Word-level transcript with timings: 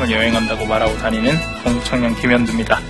늘 0.00 0.06
사람을 0.06 0.10
여행한다고 0.10 0.66
말하고 0.66 0.96
다니는 0.96 1.32
공청년 1.62 2.14
김현두입니다. 2.14 2.76
반갑습니다. 2.76 2.89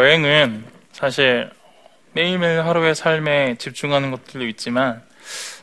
여행은 0.00 0.64
사실 0.92 1.50
매일매일 2.12 2.62
하루의 2.62 2.94
삶에 2.94 3.56
집중하는 3.58 4.10
것들도 4.10 4.46
있지만 4.46 5.02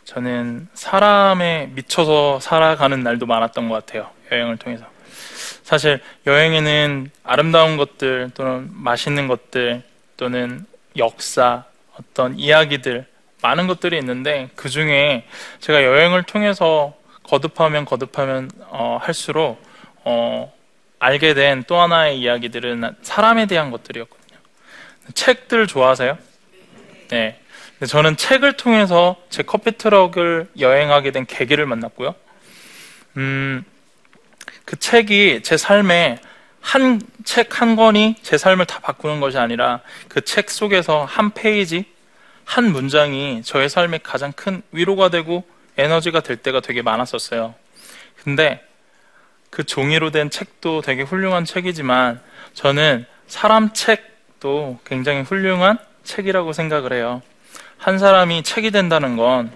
저는 0.06 0.68
사람에 0.76 1.72
미쳐서 1.74 2.40
살아가는 2.40 3.02
날도 3.02 3.26
많았던 3.26 3.68
것 3.68 3.84
같아요. 3.84 4.12
여행을 4.32 4.58
통해서. 4.58 4.86
사실 5.64 6.02
여행에는 6.28 7.10
아름다운 7.24 7.78
것들 7.78 8.30
또는 8.36 8.70
맛있는 8.74 9.28
것들 9.28 9.82
또는 10.18 10.68
역사 10.98 11.64
어떤 12.00 12.38
이야기들 12.38 13.08
많은 13.42 13.66
것들이 13.66 13.98
있는데 13.98 14.50
그 14.56 14.70
중에 14.70 15.26
제가 15.62 15.84
여행을 15.84 16.24
통해서 16.24 16.94
거듭하면 17.24 17.86
거듭하면 17.86 18.52
어, 18.68 19.00
할수록 19.02 19.60
어, 20.04 20.54
알게 21.00 21.34
된 21.34 21.64
또 21.68 21.80
하나의 21.82 22.20
이야기들은 22.20 22.98
사람에 23.02 23.48
대한 23.48 23.72
것들이었거든요. 23.72 24.17
책들 25.14 25.68
좋아하세요? 25.68 26.18
네. 27.10 27.40
저는 27.88 28.18
책을 28.18 28.58
통해서 28.58 29.16
제 29.30 29.44
커피 29.44 29.78
트럭을 29.78 30.50
여행하게 30.60 31.12
된 31.12 31.26
계기를 31.26 31.66
만났고요. 31.66 32.16
음, 33.18 33.64
그 34.66 34.78
책이 34.78 35.42
제 35.44 35.58
삶에 35.58 36.20
한 36.62 37.00
책 37.28 37.60
한 37.60 37.76
권이 37.76 38.16
제 38.22 38.38
삶을 38.38 38.66
다 38.66 38.80
바꾸는 38.80 39.20
것이 39.20 39.38
아니라 39.38 39.82
그 40.08 40.22
책 40.22 40.50
속에서 40.50 41.04
한 41.04 41.32
페이지, 41.32 41.86
한 42.46 42.72
문장이 42.72 43.42
저의 43.44 43.68
삶에 43.70 44.00
가장 44.02 44.32
큰 44.32 44.62
위로가 44.72 45.10
되고 45.10 45.44
에너지가 45.78 46.22
될 46.22 46.38
때가 46.38 46.62
되게 46.62 46.82
많았었어요. 46.82 47.54
근데 48.24 48.66
그 49.50 49.66
종이로 49.66 50.12
된 50.12 50.30
책도 50.30 50.82
되게 50.82 51.04
훌륭한 51.04 51.44
책이지만 51.44 52.22
저는 52.54 53.06
사람 53.28 53.74
책 53.74 54.17
도 54.48 54.80
굉장히 54.86 55.24
훌륭한 55.24 55.78
책이라고 56.06 56.54
생각을 56.54 56.94
해요. 56.94 57.22
한 57.78 58.00
사람이 58.00 58.44
책이 58.44 58.72
된다는 58.72 59.18
건 59.18 59.52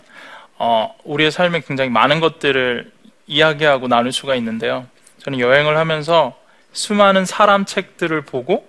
어, 0.58 0.94
우리의 1.06 1.32
삶에 1.32 1.62
굉장히 1.62 1.90
많은 1.90 2.20
것들을 2.20 2.92
이야기하고 3.26 3.88
나눌 3.88 4.12
수가 4.12 4.36
있는데요. 4.36 4.86
저는 5.20 5.40
여행을 5.40 5.78
하면서 5.78 6.38
수많은 6.74 7.24
사람 7.24 7.64
책들을 7.64 8.20
보고 8.24 8.68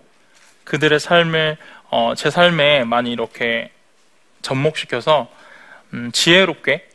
그들의 0.62 1.00
삶을 1.00 1.56
어, 1.90 2.14
제 2.16 2.30
삶에 2.30 2.84
많이 2.84 3.10
이렇게 3.10 3.72
접목시켜서 4.42 5.28
음, 5.92 6.12
지혜롭게 6.12 6.88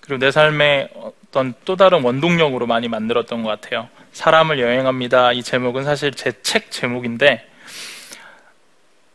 그리고 0.00 0.18
내 0.18 0.30
삶에 0.30 0.90
어떤 1.00 1.54
또 1.64 1.74
다른 1.76 2.02
원동력으로 2.02 2.66
많이 2.66 2.88
만들었던 2.88 3.42
것 3.44 3.48
같아요. 3.48 3.88
사람을 4.12 4.60
여행합니다. 4.60 5.32
이 5.32 5.42
제목은 5.42 5.84
사실 5.84 6.12
제 6.12 6.32
책 6.42 6.70
제목인데 6.70 7.53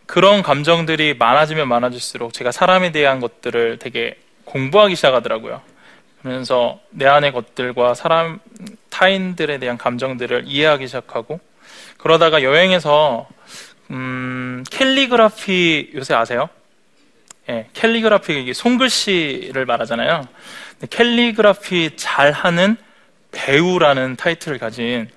그런 0.10 0.42
감정들이 0.42 1.14
많아지면 1.14 1.68
많아질수록 1.68 2.34
제가 2.34 2.52
사람에 2.52 2.92
대한 2.92 3.20
것들을 3.20 3.78
되게 3.78 4.18
공부하기 4.44 4.96
시작하더라고요. 4.96 5.62
그러면서 6.20 6.80
내 6.90 7.06
안의 7.06 7.32
것들과 7.32 7.94
사람 7.94 8.40
타인들에 8.90 9.60
대한 9.60 9.78
감정들을 9.78 10.46
이해하기 10.48 10.88
시작하고 10.88 11.40
그러다가 12.00 12.42
여행에서 12.42 13.28
음, 13.92 14.64
캘리그라피 14.72 15.92
요새 15.94 16.16
아세요? 16.16 16.50
예, 17.48 17.68
캘리그라피 17.74 18.42
이게 18.42 18.54
손글씨를 18.54 19.68
말하잖아요. 19.68 20.28
캘리그라피 20.90 21.98
잘하는 21.98 22.78
배우라는 23.32 24.16
타이틀을 24.16 24.58
가진 24.58 25.08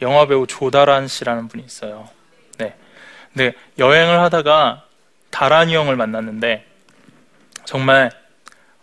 영화 0.00 0.26
배우 0.26 0.46
조달환 0.46 1.08
씨라는 1.08 1.48
분이 1.48 1.62
있어요. 1.62 2.08
네. 3.32 3.52
근데 3.52 3.58
여행을 3.78 4.20
하다가 4.20 4.84
달환이 5.30 5.74
형을 5.74 5.96
만났는데 5.96 6.64
정말 7.64 8.10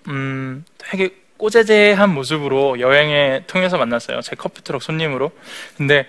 음, 0.08 0.64
되게 0.78 1.16
꼬재재한 1.38 2.14
모습으로 2.14 2.80
여행에 2.80 3.44
통해서 3.48 3.78
만났어요. 3.78 4.22
제 4.22 4.36
커피트럭 4.36 4.82
손님으로. 4.82 5.32
근데 5.76 6.08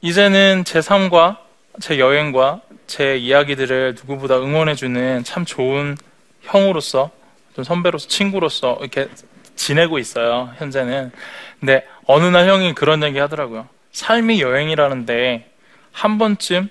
이제는 0.00 0.64
제 0.64 0.80
삶과 0.80 1.40
제 1.80 1.98
여행과 1.98 2.62
제 2.86 3.16
이야기들을 3.16 3.96
누구보다 4.00 4.38
응원해주는 4.38 5.24
참 5.24 5.44
좋은 5.44 5.96
형으로서 6.42 7.10
좀 7.54 7.64
선배로서 7.64 8.08
친구로서 8.08 8.78
이렇게 8.80 9.08
지내고 9.54 9.98
있어요. 9.98 10.52
현재는. 10.56 11.12
근데 11.60 11.86
어느 12.06 12.24
날 12.24 12.48
형이 12.48 12.74
그런 12.74 13.02
얘기 13.02 13.18
하더라고요. 13.18 13.68
삶이 13.92 14.40
여행이라는데 14.40 15.50
한 15.92 16.18
번쯤 16.18 16.70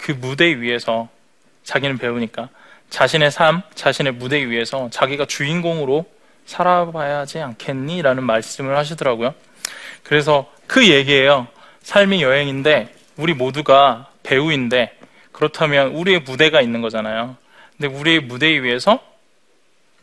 그 0.00 0.12
무대 0.12 0.60
위에서 0.60 1.08
자기는 1.64 1.98
배우니까 1.98 2.48
자신의 2.88 3.30
삶, 3.30 3.62
자신의 3.74 4.14
무대 4.14 4.44
위에서 4.44 4.88
자기가 4.90 5.26
주인공으로 5.26 6.06
살아봐야 6.46 7.18
하지 7.18 7.38
않겠니? 7.38 8.02
라는 8.02 8.24
말씀을 8.24 8.76
하시더라고요. 8.76 9.34
그래서 10.02 10.50
그 10.66 10.88
얘기예요. 10.88 11.46
삶이 11.82 12.22
여행인데 12.22 12.92
우리 13.16 13.34
모두가 13.34 14.10
배우인데 14.22 14.96
그렇다면 15.32 15.88
우리의 15.94 16.20
무대가 16.20 16.60
있는 16.60 16.80
거잖아요. 16.80 17.36
근데 17.78 17.94
우리의 17.94 18.20
무대 18.20 18.60
위에서 18.60 18.98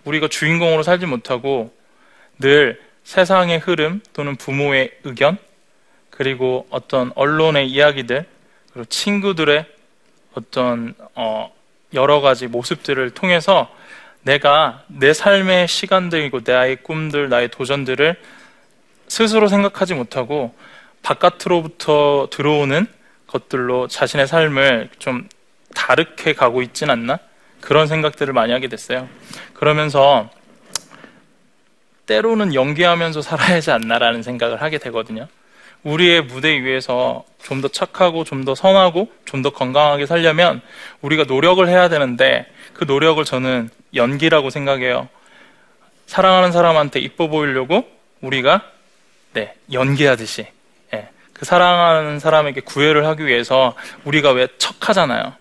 우리가 0.05 0.29
주인공으로 0.29 0.83
살지 0.83 1.05
못하고 1.05 1.73
늘 2.39 2.81
세상의 3.03 3.59
흐름 3.59 4.01
또는 4.13 4.35
부모의 4.35 4.91
의견 5.03 5.37
그리고 6.09 6.65
어떤 6.69 7.11
언론의 7.15 7.67
이야기들 7.69 8.25
그리고 8.71 8.85
친구들의 8.85 9.65
어떤 10.37 10.93
어 11.15 11.51
여러 11.93 12.21
가지 12.21 12.47
모습들을 12.47 13.09
통해서 13.11 13.73
내가 14.21 14.83
내 14.87 15.13
삶의 15.13 15.67
시간들이고 15.67 16.41
나의 16.45 16.77
꿈들, 16.83 17.29
나의 17.29 17.49
도전들을 17.49 18.19
스스로 19.07 19.47
생각하지 19.47 19.95
못하고 19.95 20.53
바깥으로부터 21.01 22.27
들어오는 22.29 22.85
것들로 23.25 23.87
자신의 23.87 24.27
삶을 24.27 24.89
좀 24.99 25.27
다르게 25.73 26.33
가고 26.33 26.61
있진 26.61 26.89
않나? 26.89 27.19
그런 27.61 27.87
생각들을 27.87 28.33
많이 28.33 28.51
하게 28.53 28.67
됐어요. 28.67 29.07
그러면서 29.53 30.29
때로는 32.05 32.53
연기하면서 32.53 33.21
살아야 33.21 33.55
하지 33.55 33.71
않나라는 33.71 34.23
생각을 34.23 34.61
하게 34.61 34.77
되거든요. 34.77 35.27
우리의 35.87 36.21
무대 36.23 36.61
위에서 36.63 37.23
좀 37.43 37.61
더 37.61 37.67
착하고 37.69 38.23
좀 38.23 38.43
더 38.45 38.55
선하고 38.55 39.09
좀 39.25 39.41
더 39.41 39.49
건강하게 39.51 40.05
살려면 40.05 40.61
우리가 41.01 41.23
노력을 41.23 41.65
해야 41.67 41.87
되는데 41.89 42.45
그 42.73 42.83
노력을 42.83 43.23
저는 43.23 43.69
연기라고 43.95 44.49
생각해요. 44.49 45.07
사랑하는 46.07 46.51
사람한테 46.51 46.99
이뻐 46.99 47.27
보이려고 47.27 47.87
우리가 48.21 48.63
네, 49.33 49.55
연기하듯이 49.71 50.47
예, 50.93 51.09
그 51.33 51.45
사랑하는 51.45 52.19
사람에게 52.19 52.61
구애를 52.61 53.05
하기 53.07 53.25
위해서 53.25 53.75
우리가 54.03 54.31
왜 54.31 54.47
척하잖아요. 54.57 55.33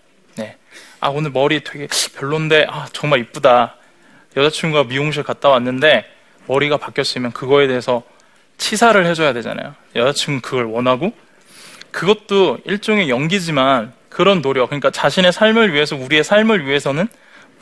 아 0.99 1.09
오늘 1.09 1.29
머리 1.31 1.63
되게 1.63 1.87
별론데 2.15 2.65
아 2.69 2.87
정말 2.91 3.19
이쁘다 3.19 3.75
여자친구가 4.35 4.85
미용실 4.85 5.21
갔다 5.23 5.49
왔는데 5.49 6.05
머리가 6.47 6.77
바뀌었으면 6.77 7.33
그거에 7.33 7.67
대해서 7.67 8.01
치사를 8.57 9.05
해줘야 9.05 9.31
되잖아요 9.33 9.75
여자친구 9.97 10.41
그걸 10.41 10.65
원하고 10.65 11.11
그것도 11.91 12.59
일종의 12.65 13.09
연기지만 13.09 13.93
그런 14.09 14.41
노력 14.41 14.67
그러니까 14.69 14.91
자신의 14.91 15.31
삶을 15.31 15.73
위해서 15.73 15.95
우리의 15.95 16.23
삶을 16.23 16.65
위해서는 16.65 17.07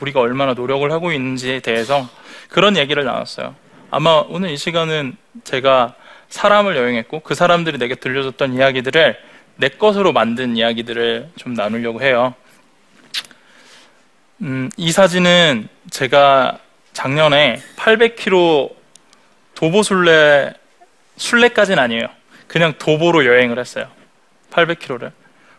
우리가 0.00 0.20
얼마나 0.20 0.54
노력을 0.54 0.90
하고 0.92 1.12
있는지에 1.12 1.60
대해서 1.60 2.08
그런 2.48 2.76
얘기를 2.76 3.04
나눴어요 3.04 3.54
아마 3.90 4.24
오늘 4.28 4.50
이 4.50 4.56
시간은 4.56 5.16
제가 5.44 5.94
사람을 6.28 6.76
여행했고 6.76 7.20
그 7.20 7.34
사람들이 7.34 7.78
내게 7.78 7.94
들려줬던 7.94 8.54
이야기들을 8.54 9.18
내 9.56 9.68
것으로 9.68 10.12
만든 10.12 10.56
이야기들을 10.56 11.30
좀 11.36 11.54
나누려고 11.54 12.02
해요 12.02 12.34
음, 14.42 14.68
이 14.76 14.92
사진은 14.92 15.68
제가 15.90 16.58
작년에 16.92 17.62
800km 17.76 18.74
도보 19.54 19.82
순례 19.82 20.52
순례까지는 21.16 21.82
아니에요. 21.82 22.08
그냥 22.46 22.74
도보로 22.78 23.24
여행을 23.26 23.58
했어요. 23.58 23.88
800km를. 24.50 25.12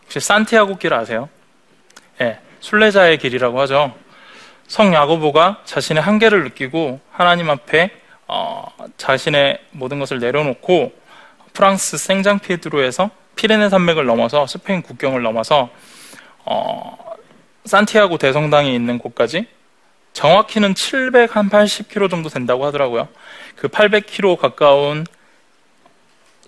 혹시 0.04 0.20
산티아고 0.20 0.76
길 0.78 0.94
아세요? 0.94 1.28
예, 2.20 2.24
네, 2.24 2.40
순례자의 2.60 3.18
길이라고 3.18 3.60
하죠. 3.60 3.94
성 4.66 4.92
야고보가 4.92 5.62
자신의 5.64 6.02
한계를 6.02 6.44
느끼고 6.44 7.00
하나님 7.10 7.50
앞에 7.50 7.90
어, 8.26 8.64
자신의 8.96 9.58
모든 9.70 9.98
것을 9.98 10.18
내려놓고 10.18 10.92
프랑스 11.52 11.96
생장피에드로에서 11.96 13.10
피레네 13.36 13.68
산맥을 13.68 14.04
넘어서 14.04 14.46
스페인 14.46 14.82
국경을 14.82 15.22
넘어서 15.22 15.70
어, 16.44 16.96
산티아고 17.64 18.18
대성당이 18.18 18.74
있는 18.74 18.98
곳까지 18.98 19.46
정확히는 20.12 20.74
780km 20.74 22.10
정도 22.10 22.28
된다고 22.28 22.66
하더라고요. 22.66 23.08
그 23.56 23.68
800km 23.68 24.36
가까운 24.38 25.06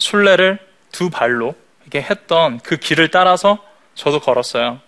순례를 0.01 0.59
두 0.91 1.09
발로 1.09 1.55
이렇게 1.83 2.03
했던 2.03 2.59
그 2.61 2.77
길을 2.77 3.09
따라서 3.09 3.65
저도 3.95 4.19
걸었어요. 4.19 4.81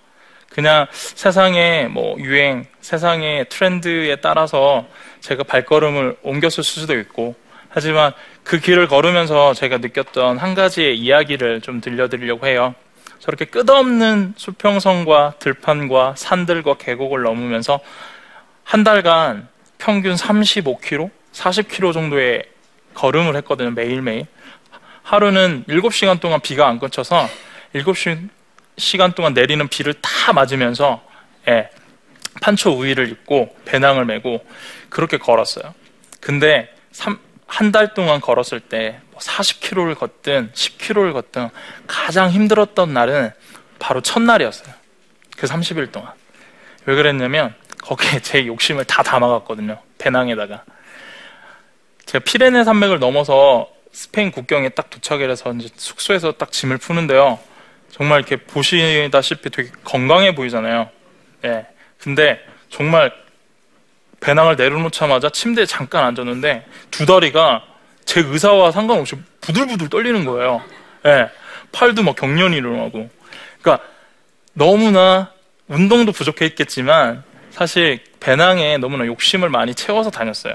그냥 0.49 0.87
세상의 0.93 1.89
뭐 1.89 2.19
유행, 2.19 2.67
세상의 2.81 3.49
트렌드에 3.49 4.17
따라서 4.17 4.87
제가 5.21 5.45
발걸음을 5.45 6.17
옮겼을 6.23 6.65
수도 6.65 6.99
있고 6.99 7.35
하지만 7.69 8.13
그 8.43 8.59
길을 8.59 8.87
걸으면서 8.89 9.55
제가 9.55 9.79
느꼈던 9.79 10.39
한 10.39 10.55
가지의 10.55 10.99
이야기를 10.99 11.63
좀 11.63 11.81
들려드리려고 11.81 12.47
해요. 12.47 12.75
저렇게 13.19 13.47
끝없는 13.47 14.35
수평선과 14.37 15.35
들판과 15.39 16.15
산들과 16.17 16.75
계곡을 16.77 17.23
넘으면서 17.23 17.81
한 18.65 18.85
달간 18.85 19.49
평균 19.79 20.15
35km, 20.15 21.11
40km 21.33 21.93
정도의 21.93 22.45
걸음을 22.95 23.37
했거든요. 23.37 23.71
매일매일. 23.71 24.27
하루는 25.03 25.65
7시간 25.69 26.21
동안 26.21 26.41
비가 26.41 26.69
안 26.69 26.79
그쳐서 26.79 27.29
7시, 27.75 28.29
시간 28.79 29.13
동안 29.13 29.35
내리는 29.35 29.67
비를 29.69 29.95
다 29.95 30.33
맞으면서 30.33 31.03
예, 31.49 31.71
판초 32.41 32.71
우위를 32.71 33.11
입고 33.11 33.57
배낭을 33.65 34.05
메고 34.05 34.45
그렇게 34.89 35.19
걸었어요. 35.19 35.75
근데 36.21 36.73
한 37.47 37.71
달 37.71 37.93
동안 37.93 38.21
걸었을 38.23 38.61
때 38.61 38.99
40km를 39.15 39.85
뭐 39.85 39.95
걷든 39.95 40.53
10km를 40.55 41.13
걷든 41.13 41.51
가장 41.87 42.31
힘들었던 42.31 42.95
날은 42.95 43.31
바로 43.79 44.01
첫날이었어요. 44.01 44.73
그 45.37 45.47
30일 45.47 45.93
동안. 45.93 46.13
왜 46.87 46.95
그랬냐면 46.95 47.55
거기에 47.83 48.21
제 48.21 48.47
욕심을 48.47 48.85
다 48.87 49.03
담아갔거든요. 49.03 49.79
배낭에다가. 49.99 50.65
제가 52.07 52.25
피레네 52.25 52.65
산맥을 52.65 52.99
넘어서 52.99 53.69
스페인 53.93 54.31
국경에 54.31 54.71
딱 54.71 54.91
도착을 54.91 55.31
해서 55.31 55.53
이제 55.53 55.69
숙소에서 55.77 56.33
딱 56.33 56.51
짐을 56.51 56.79
푸는데요. 56.79 57.39
정말 57.91 58.21
이렇게 58.21 58.37
보시다시피 58.37 59.51
되게 59.51 59.71
건강해 59.85 60.35
보이잖아요. 60.35 60.89
예. 61.45 61.67
근데 61.99 62.41
정말 62.71 63.13
배낭을 64.21 64.57
내려놓자마자 64.57 65.29
침대에 65.29 65.67
잠깐 65.67 66.05
앉았는데 66.05 66.65
두 66.91 67.05
다리가 67.05 67.65
제 68.05 68.21
의사와 68.21 68.73
상관없이 68.73 69.17
부들부들 69.43 69.91
떨리는 69.91 70.25
거예요. 70.25 70.63
예. 71.07 71.29
팔도 71.73 72.03
막 72.03 72.17
경련이 72.17 72.57
일어나고. 72.57 73.11
그러니까 73.61 73.87
너무나 74.55 75.33
운동도 75.69 76.13
부족했겠지만 76.13 77.25
사실 77.51 78.03
배낭에 78.21 78.79
너무나 78.79 79.07
욕심을 79.07 79.49
많이 79.51 79.75
채워서 79.75 80.11
다녔어요. 80.11 80.55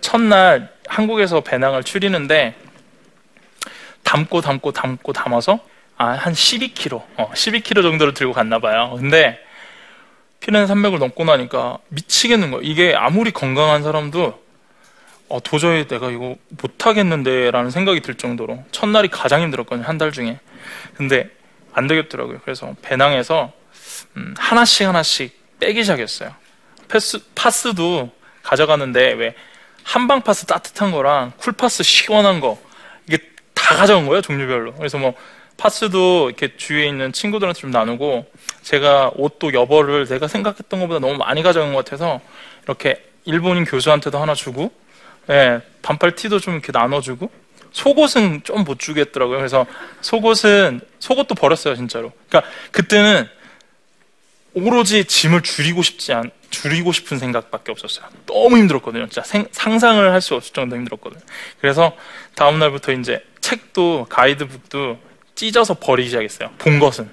첫날 0.00 0.72
한국에서 0.86 1.40
배낭을 1.40 1.84
추리는데 1.84 2.54
담고 4.04 4.40
담고 4.40 4.72
담고 4.72 5.12
담아서 5.12 5.60
아, 5.96 6.12
한 6.12 6.32
12kg, 6.32 6.94
어, 7.16 7.30
12kg 7.34 7.82
정도를 7.82 8.14
들고 8.14 8.32
갔나 8.32 8.58
봐요. 8.58 8.94
근데 8.96 9.38
피렌 10.40 10.66
산맥을 10.66 10.98
넘고 10.98 11.24
나니까 11.24 11.78
미치겠는 11.88 12.50
거예요. 12.50 12.62
이게 12.62 12.94
아무리 12.96 13.30
건강한 13.30 13.82
사람도 13.82 14.42
어, 15.28 15.40
도저히 15.44 15.86
내가 15.86 16.10
이거 16.10 16.36
못하겠는데 16.62 17.50
라는 17.50 17.70
생각이 17.70 18.00
들 18.00 18.14
정도로 18.14 18.64
첫날이 18.72 19.08
가장 19.08 19.42
힘들었거든요. 19.42 19.86
한 19.86 19.98
달 19.98 20.10
중에. 20.10 20.38
근데 20.96 21.28
안 21.72 21.86
되겠더라고요. 21.86 22.40
그래서 22.42 22.74
배낭에서 22.82 23.52
음, 24.16 24.34
하나씩 24.38 24.88
하나씩 24.88 25.38
빼기 25.60 25.82
시작했어요. 25.82 26.34
패스, 26.88 27.22
파스도 27.34 28.10
가져가는데 28.42 29.12
왜 29.12 29.34
한방 29.82 30.22
파스 30.22 30.46
따뜻한 30.46 30.90
거랑 30.92 31.32
cool 31.38 31.52
파스 31.52 31.82
시원한 31.82 32.40
거 32.40 32.58
이게 33.06 33.18
다 33.54 33.76
가져온 33.76 34.06
거예요. 34.06 34.20
종류별로. 34.22 34.74
그래서 34.74 34.98
뭐 34.98 35.14
파스도 35.56 36.28
이렇게 36.30 36.56
주위에 36.56 36.86
있는 36.86 37.12
친구들한테 37.12 37.60
좀 37.60 37.70
나누고 37.70 38.26
제가 38.62 39.12
옷도 39.14 39.52
여벌을 39.52 40.06
내가 40.06 40.26
생각했던 40.28 40.80
것보다 40.80 41.00
너무 41.00 41.18
많이 41.18 41.42
가져온 41.42 41.72
것 41.74 41.84
같아서 41.84 42.20
이렇게 42.64 43.04
일본인 43.24 43.64
교수한테도 43.64 44.18
하나 44.18 44.34
주고 44.34 44.72
예, 45.28 45.60
반팔 45.82 46.14
티도 46.14 46.38
좀 46.40 46.54
이렇게 46.54 46.72
나눠주고 46.72 47.30
속옷은 47.72 48.42
좀 48.44 48.64
못 48.64 48.78
주겠더라고요. 48.78 49.36
그래서 49.38 49.66
속옷은 50.00 50.80
속옷도 50.98 51.34
버렸어요, 51.34 51.76
진짜로. 51.76 52.12
그러니까 52.28 52.50
그때는 52.72 53.28
오로지 54.54 55.04
짐을 55.04 55.42
줄이고 55.42 55.82
싶지 55.82 56.12
않, 56.12 56.30
줄이고 56.50 56.92
싶은 56.92 57.18
생각밖에 57.18 57.70
없었어요. 57.72 58.06
너무 58.26 58.58
힘들었거든요. 58.58 59.06
진짜 59.06 59.22
생, 59.22 59.46
상상을 59.52 60.12
할 60.12 60.20
수 60.20 60.34
없을 60.34 60.52
정도 60.52 60.76
힘들었거든요. 60.76 61.22
그래서 61.60 61.96
다음 62.34 62.58
날부터 62.58 62.92
이제 62.92 63.24
책도 63.40 64.06
가이드북도 64.08 64.98
찢어서 65.34 65.74
버리기 65.74 66.08
시작했어요. 66.08 66.50
본 66.58 66.78
것은 66.78 67.08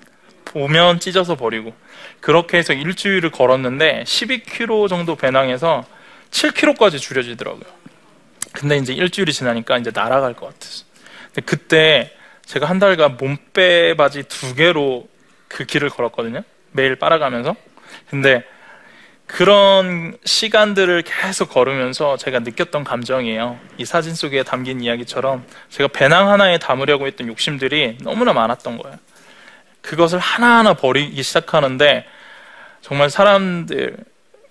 보면 0.45 0.99
찢어서 0.99 1.35
버리고 1.35 1.73
그렇게 2.19 2.57
해서 2.57 2.73
일주일을 2.73 3.31
걸었는데 3.31 4.03
12km 4.05 4.89
정도 4.89 5.15
배낭에서 5.15 5.85
7km까지 6.31 6.99
줄여지더라고요. 6.99 7.65
근데 8.51 8.77
이제 8.77 8.93
일주일이 8.93 9.31
지나니까 9.31 9.77
이제 9.77 9.91
날아갈 9.93 10.33
것 10.33 10.47
같았어. 10.47 10.85
근데 11.27 11.41
그때 11.41 12.13
제가 12.45 12.65
한 12.65 12.79
달간 12.79 13.17
몸빼 13.17 13.95
바지 13.95 14.23
두 14.23 14.55
개로 14.55 15.07
그 15.47 15.65
길을 15.65 15.89
걸었거든요. 15.89 16.43
매일 16.77 16.95
빨아가면서. 16.95 17.55
근데 18.09 18.43
그런 19.25 20.17
시간들을 20.23 21.01
계속 21.01 21.49
걸으면서 21.49 22.15
제가 22.15 22.39
느꼈던 22.39 22.85
감정이에요. 22.85 23.59
이 23.77 23.83
사진 23.83 24.15
속에 24.15 24.43
담긴 24.43 24.79
이야기처럼 24.79 25.43
제가 25.69 25.89
배낭 25.89 26.29
하나에 26.29 26.57
담으려고 26.59 27.07
했던 27.07 27.27
욕심들이 27.27 27.97
너무나 28.01 28.31
많았던 28.31 28.77
거예요. 28.77 28.97
그것을 29.81 30.19
하나하나 30.19 30.75
버리기 30.75 31.21
시작하는데 31.21 32.05
정말 32.81 33.09
사람들 33.09 33.97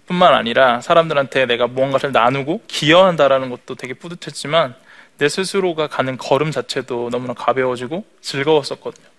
뿐만 0.07 0.35
아니라 0.35 0.81
사람들한테 0.83 1.47
내가 1.47 1.67
무언가를 1.67 2.13
나누고 2.13 2.63
기여한다라는 2.67 3.49
것도 3.51 3.77
되게 3.77 3.95
뿌듯했지만 3.95 4.75
내 5.19 5.29
스스로가 5.29 5.87
가는 5.87 6.19
걸음 6.19 6.51
자체도 6.51 7.09
너무나 7.11 7.33
가벼워지고 7.33 8.05
즐거웠었거든요. 8.21 9.16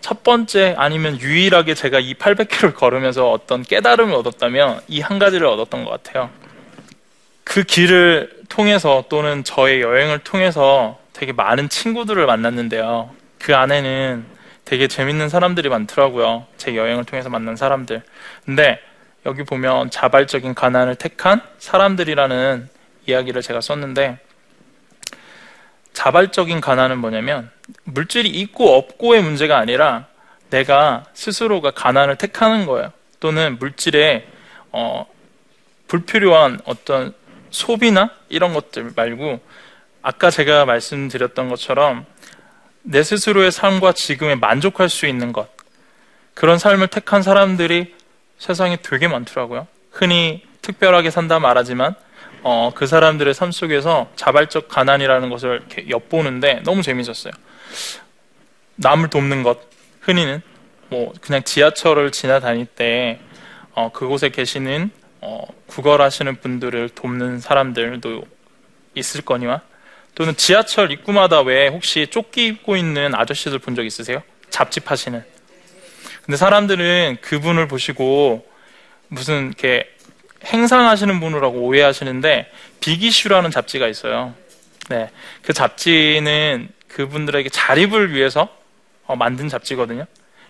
첫 0.00 0.22
번째 0.22 0.74
아니면 0.78 1.20
유일하게 1.20 1.74
제가 1.74 1.98
이 2.00 2.14
800km를 2.14 2.74
걸으면서 2.74 3.30
어떤 3.30 3.62
깨달음을 3.62 4.14
얻었다면 4.14 4.80
이 4.88 5.00
한 5.00 5.18
가지를 5.18 5.46
얻었던 5.46 5.84
것 5.84 5.90
같아요. 5.90 6.30
그 7.44 7.62
길을 7.62 8.30
통해서 8.48 9.04
또는 9.08 9.42
저의 9.44 9.80
여행을 9.80 10.20
통해서 10.20 10.98
되게 11.12 11.32
많은 11.32 11.68
친구들을 11.68 12.24
만났는데요. 12.26 13.10
그 13.38 13.56
안에는 13.56 14.24
되게 14.64 14.86
재밌는 14.86 15.28
사람들이 15.30 15.68
많더라고요. 15.70 16.46
제 16.58 16.76
여행을 16.76 17.04
통해서 17.04 17.30
만난 17.30 17.56
사람들. 17.56 18.02
근데 18.44 18.78
여기 19.24 19.42
보면 19.44 19.90
자발적인 19.90 20.54
가난을 20.54 20.96
택한 20.96 21.40
사람들이라는 21.58 22.68
이야기를 23.06 23.40
제가 23.42 23.60
썼는데 23.62 24.18
자발적인 25.98 26.60
가난은 26.60 26.98
뭐냐면 26.98 27.50
물질이 27.82 28.28
있고 28.28 28.76
없고의 28.76 29.20
문제가 29.20 29.58
아니라 29.58 30.06
내가 30.48 31.02
스스로가 31.12 31.72
가난을 31.72 32.14
택하는 32.14 32.66
거예요. 32.66 32.92
또는 33.18 33.58
물질에 33.58 34.28
어, 34.70 35.04
불필요한 35.88 36.60
어떤 36.66 37.14
소비나 37.50 38.12
이런 38.28 38.52
것들 38.52 38.92
말고 38.94 39.40
아까 40.00 40.30
제가 40.30 40.66
말씀드렸던 40.66 41.48
것처럼 41.48 42.06
내 42.82 43.02
스스로의 43.02 43.50
삶과 43.50 43.90
지금에 43.90 44.36
만족할 44.36 44.88
수 44.88 45.06
있는 45.06 45.32
것 45.32 45.48
그런 46.32 46.58
삶을 46.58 46.86
택한 46.86 47.22
사람들이 47.24 47.92
세상에 48.38 48.76
되게 48.76 49.08
많더라고요. 49.08 49.66
흔히 49.90 50.44
특별하게 50.62 51.10
산다 51.10 51.40
말하지만 51.40 51.96
어, 52.50 52.72
그 52.74 52.86
사람들의 52.86 53.34
삶 53.34 53.52
속에서 53.52 54.10
자발적 54.16 54.68
가난이라는 54.68 55.28
것을 55.28 55.60
엿보는데 55.90 56.62
너무 56.64 56.80
재밌었어요. 56.80 57.30
남을 58.76 59.10
돕는 59.10 59.42
것, 59.42 59.58
흔히는 60.00 60.40
뭐 60.88 61.12
그냥 61.20 61.42
지하철을 61.42 62.10
지나다닐 62.10 62.64
때 62.64 63.20
어, 63.74 63.92
그곳에 63.92 64.30
계시는 64.30 64.90
어, 65.20 65.44
구걸하시는 65.66 66.36
분들을 66.36 66.88
돕는 66.94 67.40
사람들도 67.40 68.22
있을 68.94 69.20
거니와 69.20 69.60
또는 70.14 70.34
지하철 70.34 70.90
입구마다 70.90 71.42
왜 71.42 71.68
혹시 71.68 72.06
조끼 72.06 72.46
입고 72.46 72.76
있는 72.78 73.14
아저씨들 73.14 73.58
본 73.58 73.74
적 73.74 73.84
있으세요? 73.84 74.22
잡집하시는. 74.48 75.22
근데 76.24 76.36
사람들은 76.38 77.18
그분을 77.20 77.68
보시고 77.68 78.48
무슨 79.08 79.48
이렇게 79.48 79.94
행상하시는 80.48 81.20
분이라고 81.20 81.58
오해하시는데 81.58 82.50
비기슈라는 82.80 83.50
잡지가 83.50 83.86
있어요. 83.88 84.34
네, 84.88 85.10
그 85.42 85.52
잡지는 85.52 86.68
그분들에게 86.88 87.48
자립을 87.50 88.14
위해서 88.14 88.48
어, 89.06 89.16
만든 89.16 89.48
잡지거든요. 89.48 90.06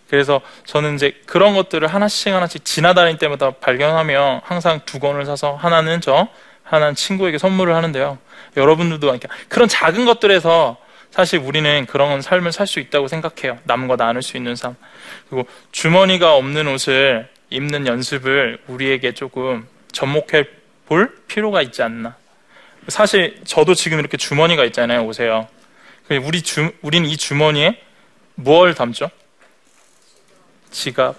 그래서 0.08 0.40
저는 0.64 0.94
이제 0.94 1.20
그런 1.26 1.54
것들을 1.54 1.86
하나씩 1.86 2.32
하나씩 2.32 2.64
지나다닐 2.64 3.18
때마다 3.18 3.50
발견하며 3.50 4.42
항상 4.44 4.80
두 4.86 4.98
권을 4.98 5.26
사서 5.26 5.54
하나는 5.54 6.00
저, 6.00 6.28
하나는 6.62 6.94
친구에게 6.94 7.38
선물을 7.38 7.74
하는데요. 7.74 8.18
여러분들도 8.56 9.08
이렇게 9.08 9.28
그런 9.48 9.68
작은 9.68 10.06
것들에서 10.06 10.78
사실 11.10 11.38
우리는 11.38 11.86
그런 11.86 12.22
삶을 12.22 12.52
살 12.52 12.66
수 12.66 12.80
있다고 12.80 13.08
생각해요. 13.08 13.58
남과 13.64 13.96
나눌 13.96 14.22
수 14.22 14.36
있는 14.36 14.56
삶. 14.56 14.76
그리고 15.28 15.46
주머니가 15.72 16.34
없는 16.34 16.68
옷을 16.68 17.28
입는 17.50 17.86
연습을 17.86 18.58
우리에게 18.66 19.12
조금 19.12 19.66
접목해 19.92 20.44
볼 20.86 21.14
필요가 21.26 21.62
있지 21.62 21.82
않나. 21.82 22.16
사실 22.88 23.40
저도 23.44 23.74
지금 23.74 23.98
이렇게 23.98 24.16
주머니가 24.16 24.64
있잖아요. 24.66 25.04
오세요. 25.04 25.48
우리 26.22 26.42
주, 26.42 26.72
우리는 26.80 27.08
이 27.08 27.16
주머니에 27.16 27.80
뭘 28.34 28.74
담죠? 28.74 29.10
지갑, 30.70 31.16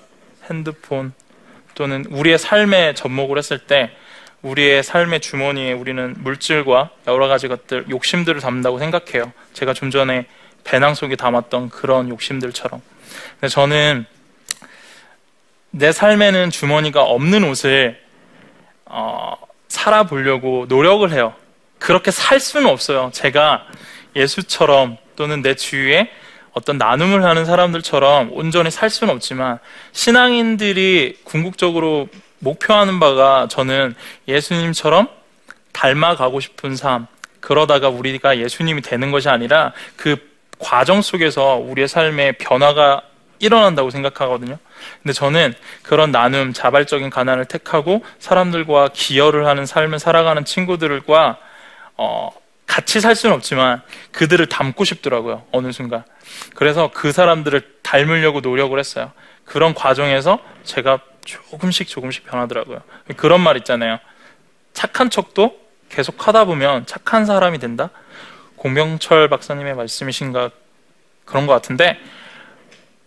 핸드폰 0.49 1.13
또는 1.75 2.05
우리의 2.09 2.39
삶에 2.39 2.93
접목을 2.95 3.37
했을 3.37 3.59
때 3.59 3.91
우리의 4.41 4.83
삶의 4.83 5.19
주머니에 5.19 5.73
우리는 5.73 6.15
물질과 6.17 6.91
여러 7.07 7.27
가지 7.27 7.47
것들, 7.47 7.85
욕심들을 7.89 8.41
담는다고 8.41 8.79
생각해요. 8.79 9.31
제가 9.53 9.73
좀 9.73 9.91
전에 9.91 10.25
배낭 10.63 10.95
속에 10.95 11.15
담았던 11.15 11.69
그런 11.69 12.09
욕심들처럼. 12.09 12.81
근데 13.39 13.47
저는 13.47 14.05
내 15.71 15.91
삶에는 15.91 16.49
주머니가 16.49 17.03
없는 17.03 17.43
옷을 17.43 18.01
어, 18.89 19.35
살아보려고 19.67 20.65
노력을 20.67 21.09
해요. 21.11 21.33
그렇게 21.77 22.11
살 22.11 22.39
수는 22.39 22.69
없어요. 22.69 23.09
제가 23.13 23.65
예수처럼 24.15 24.97
또는 25.15 25.41
내 25.41 25.55
주위에 25.55 26.09
어떤 26.51 26.77
나눔을 26.77 27.23
하는 27.23 27.45
사람들처럼 27.45 28.31
온전히 28.33 28.71
살 28.71 28.89
수는 28.89 29.13
없지만 29.13 29.59
신앙인들이 29.93 31.19
궁극적으로 31.23 32.09
목표하는 32.39 32.99
바가 32.99 33.47
저는 33.49 33.95
예수님처럼 34.27 35.07
닮아가고 35.71 36.39
싶은 36.39 36.75
삶, 36.75 37.07
그러다가 37.39 37.89
우리가 37.89 38.39
예수님이 38.39 38.81
되는 38.81 39.11
것이 39.11 39.29
아니라 39.29 39.73
그 39.95 40.17
과정 40.57 41.01
속에서 41.01 41.55
우리의 41.55 41.87
삶에 41.87 42.33
변화가 42.33 43.01
일어난다고 43.39 43.89
생각하거든요. 43.89 44.57
근데 45.01 45.13
저는 45.13 45.53
그런 45.83 46.11
나눔, 46.11 46.53
자발적인 46.53 47.09
가난을 47.09 47.45
택하고 47.45 48.03
사람들과 48.19 48.89
기여를 48.93 49.45
하는 49.47 49.65
삶을 49.65 49.99
살아가는 49.99 50.45
친구들과 50.45 51.37
어, 51.97 52.29
같이 52.65 53.01
살 53.01 53.15
수는 53.15 53.35
없지만 53.35 53.81
그들을 54.11 54.45
닮고 54.45 54.83
싶더라고요. 54.85 55.43
어느 55.51 55.71
순간. 55.71 56.03
그래서 56.55 56.91
그 56.93 57.11
사람들을 57.11 57.79
닮으려고 57.81 58.41
노력을 58.41 58.77
했어요. 58.77 59.11
그런 59.43 59.73
과정에서 59.73 60.39
제가 60.63 60.99
조금씩 61.25 61.87
조금씩 61.87 62.25
변하더라고요. 62.25 62.81
그런 63.17 63.41
말 63.41 63.57
있잖아요. 63.57 63.99
착한 64.73 65.09
척도 65.09 65.59
계속 65.89 66.27
하다 66.27 66.45
보면 66.45 66.85
착한 66.85 67.25
사람이 67.25 67.57
된다? 67.57 67.89
공병철 68.55 69.29
박사님의 69.29 69.73
말씀이신가 69.75 70.51
그런 71.25 71.47
것 71.47 71.53
같은데 71.53 71.99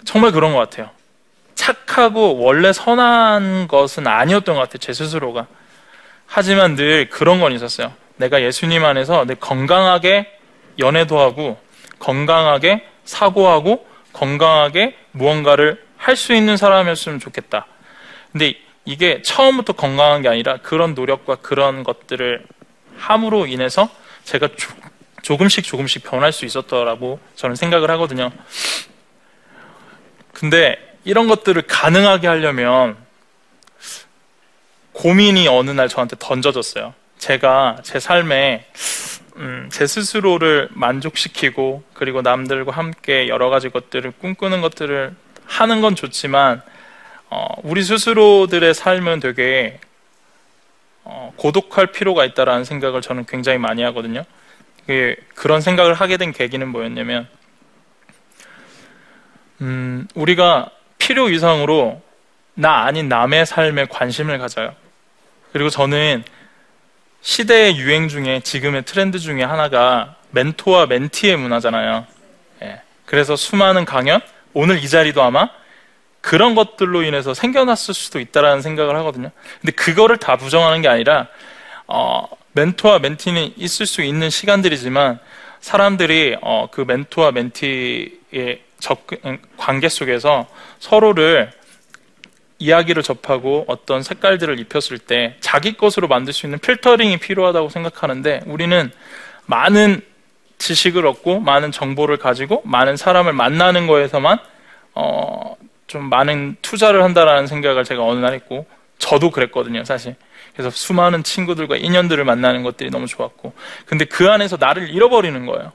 정말 0.05 0.33
그런 0.33 0.53
것 0.53 0.59
같아요. 0.59 0.91
착하고 1.63 2.39
원래 2.39 2.73
선한 2.73 3.69
것은 3.69 4.09
아니었던 4.09 4.57
것 4.57 4.63
같아요. 4.63 4.79
제 4.79 4.93
스스로가. 4.93 5.47
하지만 6.27 6.75
늘 6.75 7.09
그런 7.09 7.41
건 7.41 7.53
있었어요. 7.53 7.93
내가 8.17 8.43
예수님 8.43 8.85
안에서 8.85 9.25
내 9.25 9.35
건강하게 9.35 10.27
연애도 10.81 11.21
하고 11.21 11.59
건강하게 12.01 12.85
사고하고 13.05 13.87
건강하게 14.13 14.97
무언가를 15.13 15.81
할 15.97 16.17
수 16.17 16.35
있는 16.35 16.57
사람이었으면 16.57 17.21
좋겠다. 17.21 17.67
근데 18.33 18.55
이게 18.85 19.23
처음부터 19.23 19.75
건강한 19.75 20.21
게 20.23 20.29
아니라 20.29 20.57
그런 20.57 20.95
노력과 20.95 21.37
그런 21.37 21.85
것들을 21.85 22.45
함으로 22.99 23.47
인해서 23.47 23.89
제가 24.25 24.49
조, 25.23 25.37
금씩 25.37 25.63
조금씩 25.63 26.03
변할 26.03 26.33
수 26.33 26.45
있었더라고 26.45 27.21
저는 27.37 27.55
생각을 27.55 27.89
하거든요. 27.93 28.33
근데 30.33 30.92
이런 31.05 31.29
것들을 31.29 31.63
가능하게 31.63 32.27
하려면 32.27 32.97
고민이 34.93 35.49
어느 35.49 35.71
날 35.71 35.89
저한테 35.89 36.17
던져졌어요. 36.19 36.95
제가 37.19 37.79
제 37.83 37.99
삶에 37.99 38.67
음, 39.37 39.69
제 39.73 39.87
스스로를 39.87 40.69
만족시키고 40.73 41.83
그리고 41.95 42.21
남들과 42.21 42.73
함께 42.73 43.29
여러 43.29 43.49
가지 43.49 43.71
것들을 43.71 44.13
꿈꾸는 44.19 44.61
것들을 44.61 45.15
하는 45.47 45.81
건 45.81 45.95
좋지만 45.95 46.63
어, 47.31 47.47
우리 47.63 47.83
스스로들의 47.83 48.75
삶은 48.75 49.21
되게 49.21 49.81
어, 51.05 51.33
고독할 51.37 51.89
필요가 51.89 52.25
있다라는 52.25 52.65
생각을 52.65 53.01
저는 53.01 53.25
굉장히 53.27 53.59
많이 53.59 53.83
하거든요. 53.83 54.25
그런 55.35 55.61
생각을 55.61 55.95
하게 55.95 56.17
된 56.17 56.33
계기는 56.33 56.67
뭐였냐면 56.69 57.29
음, 59.61 60.09
우리가 60.15 60.71
필요 61.03 61.29
이상으로 61.29 62.01
나 62.55 62.85
아닌 62.85 63.09
남의 63.09 63.45
삶에 63.45 63.87
관심을 63.87 64.39
가져요. 64.39 64.73
그리고 65.53 65.69
저는 65.69 66.23
시대의 67.23 67.77
유행 67.77 68.07
중에 68.07 68.39
지금의 68.39 68.85
트렌드 68.85 69.19
중에 69.19 69.43
하나가 69.43 70.15
멘토와 70.31 70.87
멘티의 70.87 71.37
문화잖아요. 71.39 72.07
예. 72.63 72.83
그래서 73.05 73.35
수많은 73.35 73.85
강연, 73.85 74.21
오늘 74.53 74.79
이 74.79 74.89
자리도 74.89 75.21
아마 75.21 75.49
그런 76.21 76.55
것들로 76.55 77.03
인해서 77.03 77.35
생겨났을 77.35 77.95
수도 77.95 78.21
있다라는 78.21 78.63
생각을 78.63 78.95
하거든요. 78.99 79.33
근데 79.61 79.73
그거를 79.73 80.19
다 80.19 80.37
부정하는 80.37 80.83
게 80.83 80.89
아니라 80.89 81.27
어, 81.89 82.29
멘토와 82.53 83.01
멘티는 83.01 83.55
있을 83.57 83.87
수 83.87 84.03
있는 84.03 84.31
시간들이지만 84.31 85.19
사람들이 85.59 86.37
어, 86.43 86.69
그 86.71 86.83
멘토와 86.83 87.33
멘티의 87.33 88.63
접근, 88.83 89.39
관계 89.57 89.89
속에서 89.89 90.49
서로를 90.81 91.53
이야기를 92.59 93.05
접하고 93.05 93.65
어떤 93.69 94.03
색깔들을 94.03 94.59
입혔을 94.59 94.99
때 94.99 95.37
자기 95.41 95.77
것으로 95.77 96.09
만들 96.09 96.33
수 96.33 96.47
있는 96.47 96.59
필터링이 96.59 97.19
필요하다고 97.19 97.69
생각하는데 97.69 98.43
우리는 98.47 98.91
많은 99.47 100.03
지식을 100.59 101.07
얻고 101.07 101.41
많은 101.41 101.71
정보를 101.71 102.17
가지고 102.17 102.63
많은 102.65 102.97
사람을 102.97 103.33
만나는 103.33 103.87
거에서만 103.87 104.39
어, 104.95 105.57
좀 105.87 106.09
많은 106.09 106.57
투자를 106.61 107.05
한다라는 107.05 107.47
생각을 107.47 107.85
제가 107.85 108.05
어느 108.05 108.19
날 108.19 108.35
했고 108.35 108.67
저도 108.99 109.31
그랬거든요 109.31 109.85
사실. 109.85 110.17
그래서 110.55 110.71
수많은 110.71 111.23
친구들과 111.23 111.77
인연들을 111.77 112.25
만나는 112.25 112.63
것들이 112.65 112.91
너무 112.91 113.07
좋았고. 113.07 113.55
근데 113.87 114.05
그 114.05 114.29
안에서 114.29 114.57
나를 114.59 114.91
잃어버리는 114.91 115.47
거예요. 115.47 115.73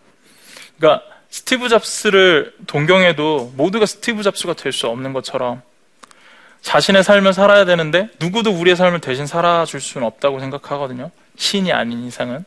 그러니까 0.77 1.16
스티브 1.29 1.69
잡스를 1.69 2.53
동경해도 2.67 3.53
모두가 3.55 3.85
스티브 3.85 4.23
잡스가 4.23 4.53
될 4.53 4.71
수 4.71 4.87
없는 4.87 5.13
것처럼 5.13 5.61
자신의 6.61 7.03
삶을 7.03 7.33
살아야 7.33 7.65
되는데 7.65 8.09
누구도 8.19 8.51
우리의 8.51 8.75
삶을 8.75 8.99
대신 8.99 9.25
살아줄 9.25 9.79
수는 9.79 10.05
없다고 10.07 10.39
생각하거든요. 10.39 11.11
신이 11.37 11.71
아닌 11.71 12.05
이상은. 12.05 12.43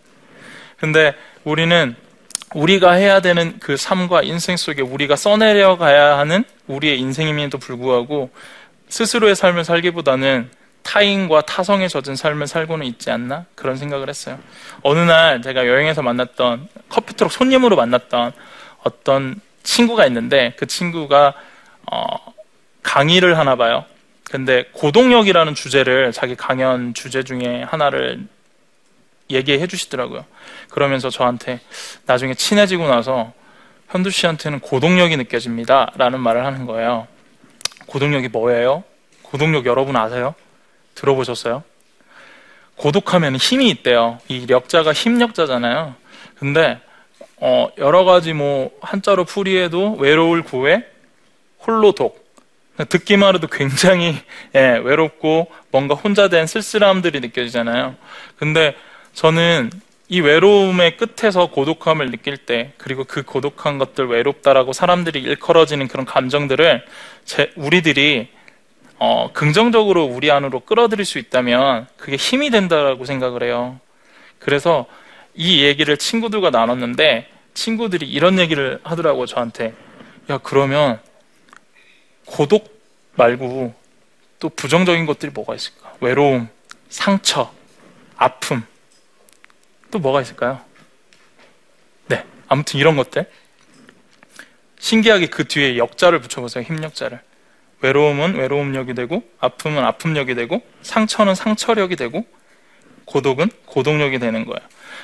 근데 0.78 1.14
우리는 1.44 1.94
우리가 2.54 2.92
해야 2.92 3.20
되는 3.20 3.58
그 3.60 3.76
삶과 3.76 4.22
인생 4.22 4.56
속에 4.56 4.82
우리가 4.82 5.16
써내려 5.16 5.76
가야 5.78 6.18
하는 6.18 6.44
우리의 6.66 6.98
인생임에도 6.98 7.58
불구하고 7.58 8.30
스스로의 8.88 9.36
삶을 9.36 9.64
살기보다는 9.64 10.50
타인과 10.82 11.42
타성에 11.42 11.88
젖은 11.88 12.16
삶을 12.16 12.46
살고는 12.46 12.86
있지 12.86 13.10
않나 13.10 13.44
그런 13.54 13.76
생각을 13.76 14.08
했어요. 14.08 14.38
어느 14.82 14.98
날 14.98 15.42
제가 15.42 15.66
여행에서 15.66 16.02
만났던 16.02 16.68
커피트럭 16.88 17.30
손님으로 17.30 17.76
만났던 17.76 18.32
어떤 18.82 19.40
친구가 19.62 20.06
있는데 20.06 20.54
그 20.56 20.66
친구가 20.66 21.34
어, 21.90 22.34
강의를 22.82 23.38
하나 23.38 23.56
봐요. 23.56 23.84
근데 24.24 24.64
고동력이라는 24.72 25.54
주제를 25.54 26.12
자기 26.12 26.36
강연 26.36 26.94
주제 26.94 27.22
중에 27.22 27.64
하나를 27.64 28.26
얘기해 29.28 29.66
주시더라고요. 29.66 30.24
그러면서 30.70 31.10
저한테 31.10 31.60
나중에 32.06 32.34
친해지고 32.34 32.88
나서 32.88 33.32
현두 33.88 34.10
씨한테는 34.10 34.60
고동력이 34.60 35.16
느껴집니다. 35.16 35.92
라는 35.96 36.20
말을 36.20 36.44
하는 36.46 36.66
거예요. 36.66 37.08
고동력이 37.86 38.28
뭐예요? 38.28 38.84
고동력 39.22 39.66
여러분 39.66 39.96
아세요? 39.96 40.34
들어보셨어요? 40.94 41.64
고독하면 42.76 43.36
힘이 43.36 43.68
있대요. 43.70 44.18
이 44.28 44.46
력자가 44.46 44.92
힘력자잖아요. 44.92 45.94
근데 46.36 46.80
어, 47.40 47.68
여러 47.78 48.04
가지 48.04 48.34
뭐 48.34 48.70
한자로 48.82 49.24
풀이해도 49.24 49.96
외로울 49.98 50.42
구에 50.42 50.84
홀로 51.66 51.92
독 51.92 52.30
듣기만 52.88 53.34
해도 53.34 53.46
굉장히 53.46 54.16
예, 54.54 54.80
외롭고 54.82 55.50
뭔가 55.70 55.94
혼자 55.94 56.28
된 56.28 56.46
쓸쓸함들이 56.46 57.20
느껴지잖아요. 57.20 57.96
근데 58.36 58.76
저는 59.14 59.70
이 60.08 60.20
외로움의 60.20 60.96
끝에서 60.96 61.46
고독함을 61.46 62.10
느낄 62.10 62.36
때 62.36 62.72
그리고 62.78 63.04
그 63.04 63.22
고독한 63.22 63.78
것들 63.78 64.08
외롭다라고 64.08 64.72
사람들이 64.72 65.20
일컬어지는 65.20 65.88
그런 65.88 66.04
감정들을 66.04 66.84
제, 67.24 67.52
우리들이 67.56 68.28
어, 68.98 69.30
긍정적으로 69.32 70.04
우리 70.04 70.30
안으로 70.30 70.60
끌어들일 70.60 71.04
수 71.06 71.18
있다면 71.18 71.86
그게 71.96 72.16
힘이 72.16 72.50
된다라고 72.50 73.04
생각을 73.04 73.44
해요. 73.44 73.80
그래서 74.38 74.86
이 75.34 75.64
얘기를 75.64 75.96
친구들과 75.96 76.50
나눴는데 76.50 77.28
친구들이 77.54 78.08
이런 78.08 78.38
얘기를 78.38 78.80
하더라고요, 78.82 79.26
저한테. 79.26 79.74
야, 80.30 80.38
그러면 80.38 81.00
고독 82.24 82.80
말고 83.16 83.74
또 84.38 84.48
부정적인 84.48 85.06
것들이 85.06 85.32
뭐가 85.32 85.54
있을까? 85.54 85.94
외로움, 86.00 86.48
상처, 86.88 87.52
아픔. 88.16 88.64
또 89.90 89.98
뭐가 89.98 90.22
있을까요? 90.22 90.60
네. 92.06 92.24
아무튼 92.48 92.78
이런 92.78 92.96
것들. 92.96 93.30
신기하게 94.78 95.26
그 95.26 95.46
뒤에 95.46 95.76
역자를 95.76 96.20
붙여보세요. 96.20 96.64
힘역자를. 96.64 97.20
외로움은 97.82 98.34
외로움력이 98.36 98.94
되고, 98.94 99.22
아픔은 99.40 99.84
아픔력이 99.84 100.34
되고, 100.34 100.62
상처는 100.82 101.34
상처력이 101.34 101.96
되고, 101.96 102.24
고독은 103.10 103.50
고독력이 103.66 104.18
되는 104.18 104.46
거예요. 104.46 104.60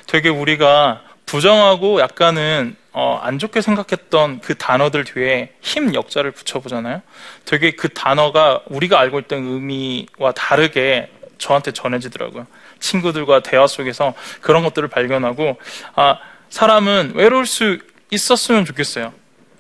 되게 0.07 0.29
우리가 0.29 1.03
부정하고 1.27 2.01
약간은 2.01 2.77
어, 2.93 3.21
안 3.23 3.39
좋게 3.39 3.61
생각했던 3.61 4.41
그 4.41 4.55
단어들 4.57 5.05
뒤에 5.05 5.53
힘 5.61 5.95
역자를 5.95 6.31
붙여보잖아요. 6.31 7.03
되게 7.45 7.73
그 7.73 7.89
단어가 7.91 8.63
우리가 8.67 8.99
알고 8.99 9.19
있던 9.21 9.45
의미와 9.45 10.33
다르게 10.35 11.11
저한테 11.37 11.73
전해지더라고요. 11.73 12.47
친구들과 12.81 13.41
대화 13.41 13.67
속에서 13.67 14.15
그런 14.41 14.63
것들을 14.63 14.89
발견하고, 14.89 15.59
아, 15.95 16.19
사람은 16.49 17.13
외로울 17.17 17.45
수 17.45 17.79
있었으면 18.11 18.65
좋겠어요. 18.65 19.13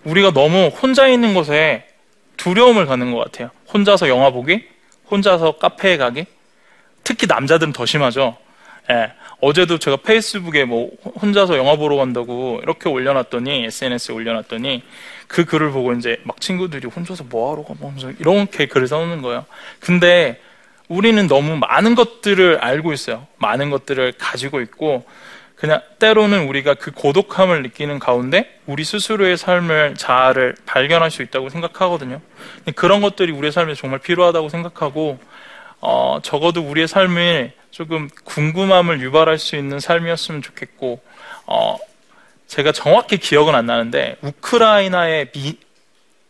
우리가 0.04 0.30
너무 0.30 0.68
혼자 0.68 1.06
있는 1.06 1.35
곳에 1.35 1.87
두려움을 2.38 2.87
갖는 2.87 3.12
것 3.12 3.18
같아요. 3.24 3.50
혼자서 3.74 4.09
영화 4.09 4.30
보기, 4.30 4.66
혼자서 5.11 5.59
카페에 5.59 5.98
가기, 5.98 6.24
특히 7.06 7.28
남자들은 7.28 7.72
더 7.72 7.86
심하죠. 7.86 8.36
예. 8.90 9.12
어제도 9.40 9.78
제가 9.78 9.98
페이스북에 9.98 10.64
뭐 10.64 10.90
혼자서 11.22 11.56
영화 11.56 11.76
보러 11.76 11.94
간다고 11.94 12.58
이렇게 12.64 12.88
올려놨더니 12.88 13.64
SNS에 13.66 14.12
올려놨더니 14.12 14.82
그 15.28 15.44
글을 15.44 15.70
보고 15.70 15.92
이제 15.92 16.20
막 16.24 16.40
친구들이 16.40 16.88
혼자서 16.88 17.24
뭐 17.28 17.52
하러 17.52 17.62
가? 17.62 17.74
뭐 17.78 17.94
이렇게 18.18 18.66
글을 18.66 18.88
써놓는 18.88 19.22
거예요. 19.22 19.44
근데 19.78 20.40
우리는 20.88 21.24
너무 21.28 21.56
많은 21.56 21.94
것들을 21.94 22.58
알고 22.60 22.92
있어요. 22.92 23.28
많은 23.36 23.70
것들을 23.70 24.14
가지고 24.18 24.60
있고 24.60 25.04
그냥 25.54 25.80
때로는 26.00 26.48
우리가 26.48 26.74
그 26.74 26.90
고독함을 26.90 27.62
느끼는 27.62 28.00
가운데 28.00 28.58
우리 28.66 28.82
스스로의 28.82 29.36
삶을 29.36 29.94
자아를 29.96 30.56
발견할 30.66 31.12
수 31.12 31.22
있다고 31.22 31.50
생각하거든요. 31.50 32.20
그런 32.74 33.00
것들이 33.00 33.30
우리의 33.30 33.52
삶에 33.52 33.74
정말 33.74 34.00
필요하다고 34.00 34.48
생각하고 34.48 35.20
어, 35.88 36.18
적어도 36.20 36.62
우리의 36.62 36.88
삶을 36.88 37.53
조금 37.70 38.09
궁금함을 38.25 39.01
유발할 39.01 39.38
수 39.38 39.55
있는 39.55 39.79
삶이었으면 39.79 40.42
좋겠고, 40.42 41.01
어, 41.46 41.79
제가 42.49 42.72
정확히 42.72 43.18
기억은 43.18 43.55
안 43.55 43.66
나는데, 43.66 44.16
우크라이나의 44.20 45.31
미, 45.31 45.57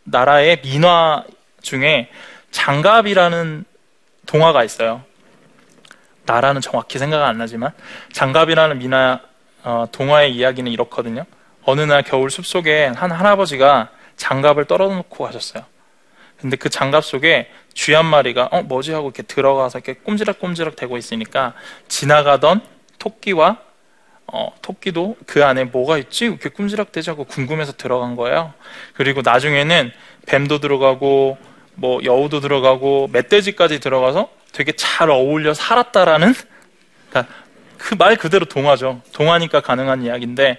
나라의 0.03 0.61
민화 0.61 1.23
중에 1.63 2.11
장갑이라는 2.51 3.65
동화가 4.27 4.63
있어요. 4.63 5.01
나라는 6.27 6.61
정확히 6.61 6.99
생각 6.99 7.25
안 7.25 7.39
나지만, 7.39 7.71
장갑이라는 8.13 8.77
민화, 8.77 9.21
어, 9.63 9.87
동화의 9.91 10.35
이야기는 10.35 10.71
이렇거든요. 10.71 11.25
어느 11.63 11.81
날 11.81 12.03
겨울 12.03 12.29
숲속에 12.29 12.91
한 12.95 13.09
할아버지가 13.09 13.89
장갑을 14.17 14.65
떨어놓고 14.65 15.23
가셨어요. 15.23 15.65
근데 16.39 16.55
그 16.57 16.69
장갑 16.69 17.03
속에 17.03 17.49
쥐 17.77 17.93
한 17.93 18.05
마리가 18.05 18.49
어 18.51 18.63
뭐지 18.63 18.91
하고 18.91 19.07
이렇게 19.07 19.21
들어가서 19.21 19.77
이렇게 19.77 19.93
꼼지락꼼지락 20.01 20.75
대고 20.75 20.97
있으니까 20.97 21.53
지나가던 21.87 22.61
토끼와 22.97 23.59
어, 24.25 24.51
토끼도 24.61 25.15
그 25.27 25.45
안에 25.45 25.65
뭐가 25.65 25.99
있지? 25.99 26.25
이렇게 26.25 26.49
꼼지락대지 26.49 27.11
하고 27.11 27.23
궁금해서 27.23 27.73
들어간 27.73 28.15
거예요. 28.15 28.53
그리고 28.93 29.21
나중에는 29.23 29.91
뱀도 30.25 30.59
들어가고 30.59 31.37
뭐 31.75 32.01
여우도 32.03 32.41
들어가고 32.41 33.09
멧돼지까지 33.13 33.79
들어가서 33.79 34.29
되게 34.51 34.71
잘 34.73 35.11
어울려 35.11 35.53
살았다라는 35.53 36.33
그러니까 37.09 37.33
그말 37.77 38.17
그대로 38.17 38.45
동화죠. 38.45 39.01
동화니까 39.13 39.61
가능한 39.61 40.01
이야기인데 40.01 40.57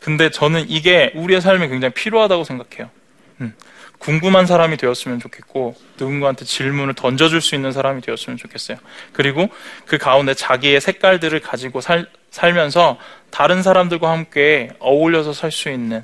근데 0.00 0.30
저는 0.30 0.66
이게 0.70 1.10
우리의 1.16 1.40
삶에 1.40 1.68
굉장히 1.68 1.92
필요하다고 1.92 2.44
생각해요. 2.44 2.90
음. 3.40 3.54
궁금한 4.00 4.46
사람이 4.46 4.78
되었으면 4.78 5.20
좋겠고 5.20 5.76
누군가한테 5.98 6.46
질문을 6.46 6.94
던져줄 6.94 7.40
수 7.40 7.54
있는 7.54 7.70
사람이 7.70 8.00
되었으면 8.00 8.38
좋겠어요. 8.38 8.78
그리고 9.12 9.48
그 9.86 9.98
가운데 9.98 10.34
자기의 10.34 10.80
색깔들을 10.80 11.38
가지고 11.40 11.80
살, 11.80 12.06
살면서 12.30 12.98
다른 13.30 13.62
사람들과 13.62 14.10
함께 14.10 14.70
어울려서 14.80 15.32
살 15.32 15.52
수 15.52 15.68
있는 15.68 16.02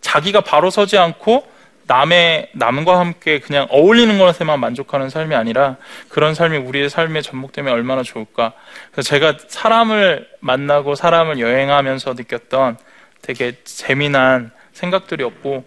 자기가 0.00 0.40
바로 0.40 0.70
서지 0.70 0.98
않고 0.98 1.46
남의 1.86 2.50
남과 2.52 2.98
함께 2.98 3.38
그냥 3.38 3.68
어울리는 3.70 4.18
것에만 4.18 4.58
만족하는 4.58 5.08
삶이 5.08 5.36
아니라 5.36 5.76
그런 6.08 6.34
삶이 6.34 6.56
우리의 6.58 6.90
삶에 6.90 7.22
접목되면 7.22 7.72
얼마나 7.72 8.02
좋을까. 8.02 8.54
그래서 8.90 9.08
제가 9.08 9.36
사람을 9.46 10.28
만나고 10.40 10.96
사람을 10.96 11.38
여행하면서 11.38 12.14
느꼈던 12.14 12.76
되게 13.22 13.52
재미난 13.62 14.50
생각들이었고 14.72 15.64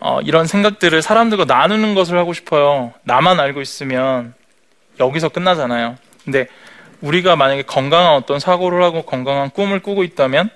어, 0.00 0.20
이런 0.20 0.46
생각들을 0.46 1.00
사람들과 1.02 1.44
나누는 1.44 1.94
것을 1.94 2.18
하고 2.18 2.32
싶어요. 2.32 2.92
나만 3.04 3.40
알고 3.40 3.60
있으면 3.60 4.34
여기서 5.00 5.30
끝나잖아요. 5.30 5.96
근데 6.24 6.46
우리가 7.00 7.36
만약에 7.36 7.62
건강한 7.62 8.14
어떤 8.14 8.38
사고를 8.38 8.82
하고 8.82 9.02
건강한 9.02 9.50
꿈을 9.50 9.80
꾸고 9.80 10.04
있다면 10.04 10.50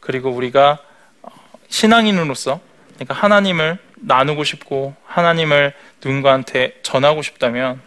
그리고 0.00 0.30
우리가 0.30 0.78
어, 1.22 1.28
신앙인으로서 1.68 2.60
그러니까 2.94 3.14
하나님을 3.14 3.78
나누고 3.96 4.44
싶고 4.44 4.94
하나님을 5.06 5.72
누군가한테 6.02 6.78
전하고 6.82 7.22
싶다면 7.22 7.80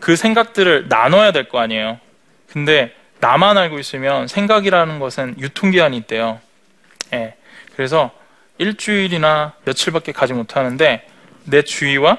그 0.00 0.16
생각들을 0.16 0.88
나눠야 0.88 1.32
될 1.32 1.48
거 1.48 1.58
아니에요. 1.58 1.98
근데 2.48 2.94
나만 3.20 3.58
알고 3.58 3.78
있으면 3.78 4.28
생각이라는 4.28 4.98
것은 4.98 5.36
유통기한이 5.38 5.96
있대요. 5.98 6.40
예. 7.12 7.34
그래서 7.74 8.10
일주일이나 8.58 9.54
며칠밖에 9.64 10.12
가지 10.12 10.32
못하는데 10.32 11.06
내 11.44 11.62
주위와 11.62 12.18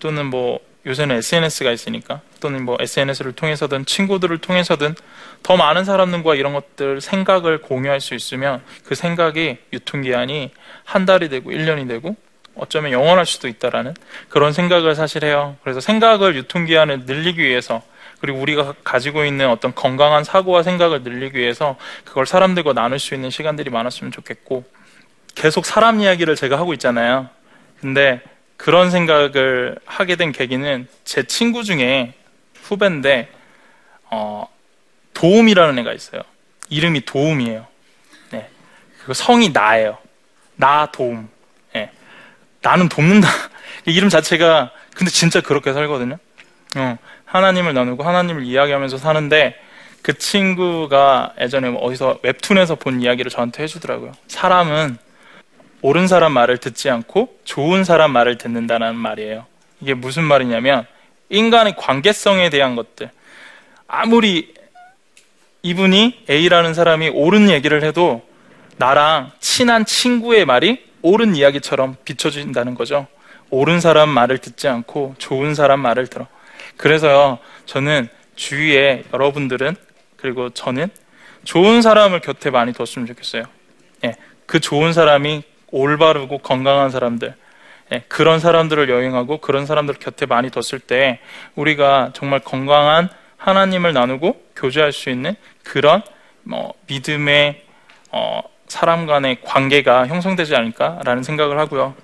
또는 0.00 0.26
뭐 0.26 0.60
요새는 0.86 1.16
SNS가 1.16 1.70
있으니까 1.72 2.20
또는 2.40 2.64
뭐 2.64 2.76
SNS를 2.80 3.32
통해서든 3.32 3.84
친구들을 3.84 4.38
통해서든 4.38 4.94
더 5.42 5.56
많은 5.56 5.84
사람들과 5.84 6.34
이런 6.34 6.52
것들 6.54 7.00
생각을 7.00 7.60
공유할 7.60 8.00
수 8.00 8.14
있으면 8.14 8.62
그 8.84 8.94
생각이 8.94 9.58
유통기한이 9.72 10.50
한 10.84 11.04
달이 11.04 11.28
되고 11.28 11.50
1년이 11.50 11.88
되고 11.88 12.16
어쩌면 12.54 12.92
영원할 12.92 13.26
수도 13.26 13.48
있다라는 13.48 13.94
그런 14.28 14.52
생각을 14.52 14.94
사실 14.94 15.24
해요. 15.24 15.56
그래서 15.62 15.80
생각을 15.80 16.36
유통기한을 16.36 17.04
늘리기 17.06 17.40
위해서 17.40 17.82
그리고 18.20 18.40
우리가 18.40 18.74
가지고 18.82 19.24
있는 19.24 19.48
어떤 19.48 19.74
건강한 19.74 20.24
사고와 20.24 20.62
생각을 20.62 21.02
늘리기 21.02 21.38
위해서 21.38 21.76
그걸 22.04 22.26
사람들과 22.26 22.72
나눌 22.72 22.98
수 22.98 23.14
있는 23.14 23.30
시간들이 23.30 23.70
많았으면 23.70 24.10
좋겠고 24.10 24.64
계속 25.38 25.64
사람 25.64 26.00
이야기를 26.00 26.34
제가 26.34 26.58
하고 26.58 26.72
있잖아요. 26.72 27.28
근데 27.80 28.20
그런 28.56 28.90
생각을 28.90 29.76
하게 29.86 30.16
된 30.16 30.32
계기는 30.32 30.88
제 31.04 31.22
친구 31.22 31.62
중에 31.62 32.12
후배인데 32.64 33.30
어, 34.10 34.48
도움이라는 35.14 35.78
애가 35.78 35.92
있어요. 35.92 36.22
이름이 36.70 37.04
도움이에요. 37.04 37.64
네. 38.32 38.48
그리고 38.96 39.14
성이 39.14 39.50
나예요. 39.50 39.96
나 40.56 40.90
도움. 40.90 41.28
네. 41.72 41.92
나는 42.60 42.88
돕는다. 42.88 43.28
이름 43.86 44.08
자체가 44.08 44.72
근데 44.96 45.08
진짜 45.12 45.40
그렇게 45.40 45.72
살거든요. 45.72 46.18
어, 46.76 46.98
하나님을 47.26 47.74
나누고 47.74 48.02
하나님을 48.02 48.42
이야기하면서 48.42 48.98
사는데 48.98 49.56
그 50.02 50.18
친구가 50.18 51.34
예전에 51.40 51.70
뭐 51.70 51.82
어디서 51.82 52.18
웹툰에서 52.24 52.74
본 52.74 53.00
이야기를 53.00 53.30
저한테 53.30 53.62
해주더라고요. 53.62 54.14
사람은 54.26 54.98
옳은 55.82 56.08
사람 56.08 56.32
말을 56.32 56.58
듣지 56.58 56.90
않고 56.90 57.38
좋은 57.44 57.84
사람 57.84 58.12
말을 58.12 58.38
듣는다는 58.38 58.96
말이에요. 58.96 59.46
이게 59.80 59.94
무슨 59.94 60.24
말이냐면 60.24 60.86
인간의 61.28 61.76
관계성에 61.76 62.50
대한 62.50 62.74
것들. 62.74 63.10
아무리 63.86 64.54
이분이 65.62 66.24
A라는 66.28 66.74
사람이 66.74 67.10
옳은 67.10 67.50
얘기를 67.50 67.82
해도 67.82 68.26
나랑 68.76 69.32
친한 69.40 69.84
친구의 69.84 70.44
말이 70.44 70.84
옳은 71.02 71.36
이야기처럼 71.36 71.96
비춰진다는 72.04 72.74
거죠. 72.74 73.06
옳은 73.50 73.80
사람 73.80 74.08
말을 74.08 74.38
듣지 74.38 74.68
않고 74.68 75.14
좋은 75.18 75.54
사람 75.54 75.80
말을 75.80 76.06
들어. 76.06 76.26
그래서요, 76.76 77.38
저는 77.66 78.08
주위에 78.36 79.04
여러분들은 79.12 79.74
그리고 80.16 80.50
저는 80.50 80.88
좋은 81.44 81.82
사람을 81.82 82.20
곁에 82.20 82.50
많이 82.50 82.72
뒀으면 82.72 83.06
좋겠어요. 83.06 83.44
예, 84.04 84.14
그 84.46 84.60
좋은 84.60 84.92
사람이 84.92 85.42
올바르고 85.70 86.38
건강한 86.38 86.90
사람들, 86.90 87.34
예, 87.92 88.04
그런 88.08 88.40
사람들을 88.40 88.88
여행하고 88.88 89.38
그런 89.38 89.66
사람들 89.66 89.94
곁에 89.94 90.26
많이 90.26 90.50
뒀을 90.50 90.80
때 90.80 91.20
우리가 91.54 92.10
정말 92.14 92.40
건강한 92.40 93.08
하나님을 93.36 93.92
나누고 93.92 94.50
교제할 94.56 94.92
수 94.92 95.10
있는 95.10 95.36
그런 95.62 96.02
뭐 96.42 96.74
믿음의 96.86 97.62
어, 98.10 98.40
사람 98.66 99.06
간의 99.06 99.38
관계가 99.42 100.06
형성되지 100.06 100.54
않을까라는 100.54 101.22
생각을 101.22 101.58
하고요. 101.58 101.94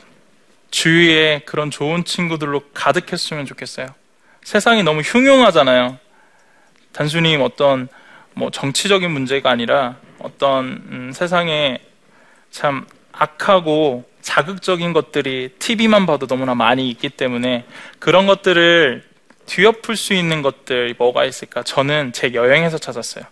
주위에 0.70 1.42
그런 1.44 1.70
좋은 1.70 2.04
친구들로 2.04 2.60
가득했으면 2.72 3.46
좋겠어요. 3.46 3.86
세상이 4.42 4.82
너무 4.82 5.00
흉흉하잖아요. 5.00 5.98
단순히 6.92 7.36
어떤 7.36 7.88
뭐 8.34 8.50
정치적인 8.50 9.10
문제가 9.10 9.50
아니라 9.50 9.96
어떤 10.18 10.64
음, 10.90 11.12
세상에 11.14 11.78
참 12.50 12.86
악하고 13.16 14.04
자극적인 14.22 14.92
것들이 14.92 15.50
TV만 15.58 16.06
봐도 16.06 16.26
너무나 16.26 16.54
많이 16.54 16.88
있기 16.90 17.10
때문에 17.10 17.64
그런 17.98 18.26
것들을 18.26 19.04
뒤엎을 19.46 19.96
수 19.96 20.14
있는 20.14 20.42
것들 20.42 20.94
뭐가 20.98 21.24
있을까? 21.24 21.62
저는 21.62 22.12
제 22.12 22.32
여행에서 22.32 22.78
찾았어요. 22.78 23.24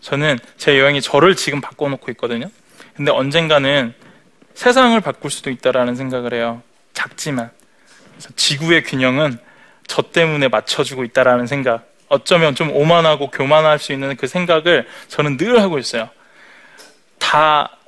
저는 0.00 0.38
제 0.56 0.78
여행이 0.78 1.02
저를 1.02 1.36
지금 1.36 1.60
바꿔놓고 1.60 2.10
있거든요. 2.12 2.50
근데 2.96 3.10
언젠가는 3.10 3.94
세상을 4.54 4.98
바꿀 5.00 5.30
수도 5.30 5.50
있다라는 5.50 5.94
생각을 5.94 6.34
해요. 6.34 6.62
작지만. 6.92 7.50
그래서 8.12 8.30
지구의 8.36 8.84
균형은 8.84 9.38
저 9.86 10.02
때문에 10.02 10.48
맞춰주고 10.48 11.04
있다라는 11.04 11.46
생각. 11.46 11.86
어쩌면 12.08 12.54
좀 12.54 12.70
오만하고 12.74 13.30
교만할 13.30 13.78
수 13.78 13.92
있는 13.92 14.16
그 14.16 14.26
생각을 14.26 14.86
저는 15.08 15.36
늘 15.36 15.60
하고 15.60 15.78
있어요. 15.78 16.10
다 17.18 17.78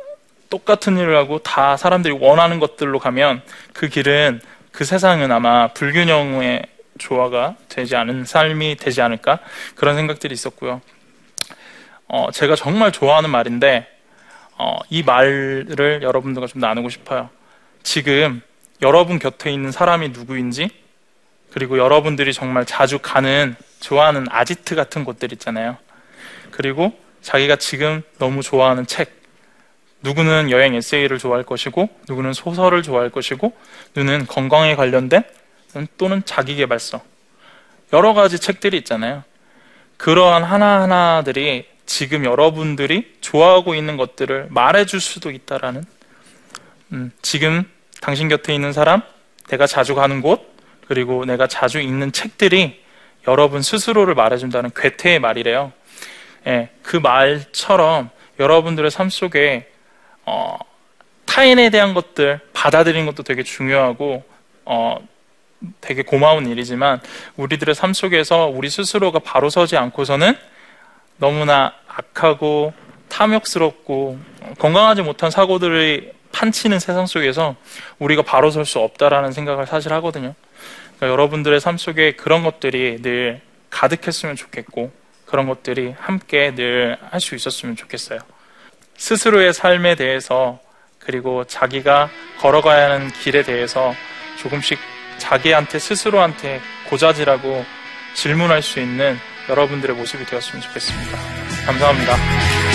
똑같은 0.53 0.99
일을 0.99 1.17
하고 1.17 1.39
다 1.39 1.79
사람들이 1.79 2.13
원하는 2.21 2.61
것들로 2.61 2.99
가면 2.99 3.41
그 3.73 3.89
길은 3.89 4.43
그 4.71 4.85
세상은 4.85 5.33
아마 5.33 5.69
불균형의 5.69 6.67
조화가 6.99 7.57
되지 7.71 7.97
않은 7.97 8.27
삶이 8.27 8.77
되지 8.77 9.01
않을까 9.01 9.39
그런 9.77 9.97
생각들이 9.97 10.35
있었고요. 10.35 10.83
어, 12.07 12.31
제가 12.33 12.55
정말 12.55 12.93
좋아하는 12.93 13.31
말인데 13.31 13.89
어, 14.59 14.77
이 14.91 15.03
말을 15.03 16.01
여러분들과 16.03 16.47
좀 16.47 16.61
나누고 16.61 16.91
싶어요. 16.91 17.31
지금 17.83 18.43
여러분 18.83 19.19
곁에 19.19 19.51
있는 19.51 19.73
사람이 19.73 20.11
누구인지 20.11 20.69
그리고 21.51 21.79
여러분들이 21.79 22.35
정말 22.35 22.67
자주 22.67 22.99
가는 22.99 23.57
좋아하는 23.81 24.27
아지트 24.29 24.75
같은 24.75 25.05
곳들 25.05 25.33
있잖아요. 25.33 25.79
그리고 26.51 26.93
자기가 27.23 27.57
지금 27.57 28.03
너무 28.19 28.43
좋아하는 28.43 28.87
책 28.87 29.22
누구는 30.03 30.51
여행 30.51 30.75
에세이를 30.75 31.19
좋아할 31.19 31.45
것이고 31.45 31.89
누구는 32.09 32.33
소설을 32.33 32.83
좋아할 32.83 33.11
것이고 33.11 33.53
누구는 33.95 34.27
건강에 34.27 34.75
관련된 34.75 35.23
또는 35.97 36.23
자기개발서 36.25 37.03
여러 37.93 38.15
가지 38.15 38.39
책들이 38.39 38.77
있잖아요. 38.79 39.25
그러한 39.97 40.43
하나하나들이 40.43 41.67
지금 41.87 42.25
여러분들이 42.25 43.17
좋아하고 43.21 43.75
있는 43.75 43.97
것들을 43.97 44.49
말해줄 44.51 45.01
수도 45.01 45.31
있다라는 45.31 45.85
음, 46.93 47.11
지금 47.23 47.65
당신 48.01 48.29
곁에 48.29 48.55
있는 48.55 48.73
사람, 48.73 49.03
내가 49.49 49.67
자주 49.67 49.95
가는 49.95 50.21
곳, 50.21 50.53
그리고 50.87 51.25
내가 51.25 51.47
자주 51.47 51.81
읽는 51.81 52.13
책들이 52.13 52.83
여러분 53.29 53.63
스스로를 53.63 54.15
말해준다는 54.15 54.71
괴테의 54.75 55.21
말이래요. 55.21 55.73
예, 56.47 56.71
그 56.83 56.97
말처럼 56.97 58.11
여러분들의 58.39 58.91
삶 58.91 59.09
속에 59.09 59.72
어, 60.27 60.57
타인에 61.27 61.71
대한 61.71 61.95
것들 61.95 62.41
받아들이는 62.53 63.07
것도 63.07 63.23
되게 63.23 63.43
중요하고 63.43 64.23
어, 64.65 64.99
되게 65.81 66.03
고마운 66.03 66.47
일이지만 66.47 67.01
우리들의 67.37 67.75
삶 67.75 67.93
속에서 67.93 68.47
우리 68.47 68.69
스스로가 68.69 69.21
바로 69.21 69.49
서지 69.49 69.77
않고서는 69.77 70.37
너무나 71.19 71.73
악하고 71.87 72.73
탐욕스럽고 73.09 74.19
건강하지 74.59 75.03
못한 75.03 75.31
사고들이 75.31 76.11
판치는 76.33 76.81
세상 76.81 77.07
속에서 77.07 77.57
우리가 77.99 78.23
바로 78.23 78.51
설 78.51 78.65
수 78.65 78.79
없다라는 78.81 79.33
생각을 79.33 79.67
사실 79.67 79.93
하거든요. 79.95 80.35
그러니까 80.97 81.09
여러분들의 81.09 81.61
삶 81.61 81.77
속에 81.79 82.13
그런 82.13 82.43
것들이 82.43 83.03
늘 83.03 83.41
가득했으면 83.71 84.35
좋겠고 84.37 84.91
그런 85.27 85.47
것들이 85.47 85.95
함께 85.99 86.55
늘 86.55 86.99
할 87.11 87.21
수 87.21 87.35
있었으면 87.35 87.77
좋겠어요. 87.77 88.19
스스로의 89.03 89.53
삶에 89.53 89.97
대해서 89.97 90.61
그리고 91.01 91.43
자기가 91.43 92.09
걸어가야 92.39 92.93
하는 92.93 93.11
길에 93.11 93.43
대해서 93.43 93.93
조금씩 94.39 94.79
자기한테 95.19 95.81
스스로한테 95.81 96.61
고자질하고 96.89 97.65
질문할 98.15 98.63
수 98.63 98.79
있는 98.79 99.19
여러분들의 99.49 99.97
모습이 99.97 100.25
되었으면 100.25 100.63
좋겠습니다. 100.63 101.19
감사합니다. 101.67 102.72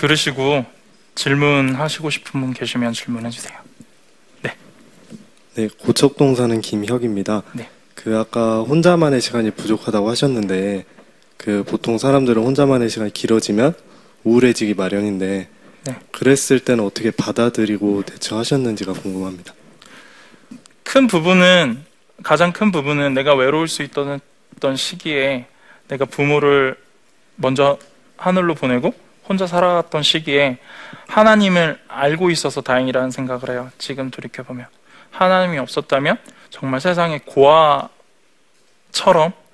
들으시고 0.00 0.64
질문하시고 1.14 2.08
싶은 2.08 2.40
분 2.40 2.54
계시면 2.54 2.94
질문해 2.94 3.28
주세요. 3.28 3.58
네, 5.56 5.68
고척동 5.78 6.34
사는 6.36 6.58
김혁입니다. 6.60 7.42
네. 7.52 7.68
그 7.94 8.16
아까 8.16 8.60
혼자만의 8.62 9.20
시간이 9.20 9.50
부족하다고 9.50 10.08
하셨는데 10.08 10.86
그 11.36 11.64
보통 11.64 11.98
사람들은 11.98 12.42
혼자만의 12.42 12.88
시간이 12.88 13.12
길어지면 13.12 13.74
우울해지기 14.24 14.72
마련인데 14.72 15.48
네. 15.84 15.96
그랬을 16.12 16.60
때는 16.60 16.82
어떻게 16.82 17.10
받아들이고 17.10 18.04
대처하셨는지가 18.04 18.94
궁금합니다. 18.94 19.52
큰 20.82 21.08
부분은 21.08 21.84
가장 22.22 22.54
큰 22.54 22.72
부분은 22.72 23.12
내가 23.12 23.34
외로울 23.34 23.68
수 23.68 23.82
있던 23.82 24.20
시기에 24.76 25.46
내가 25.88 26.06
부모를 26.06 26.76
먼저 27.36 27.78
하늘로 28.16 28.54
보내고 28.54 28.94
혼자 29.30 29.46
살아갔던 29.46 30.02
시기에 30.02 30.58
하나님을 31.06 31.78
알고 31.86 32.30
있어서 32.30 32.62
다행이라는 32.62 33.12
생각을 33.12 33.50
해요. 33.50 33.70
지금 33.78 34.10
돌이켜 34.10 34.42
보면 34.42 34.66
하나님이 35.12 35.58
없었다면 35.58 36.18
정말 36.50 36.80
세상의 36.80 37.20
고아처럼 37.26 37.92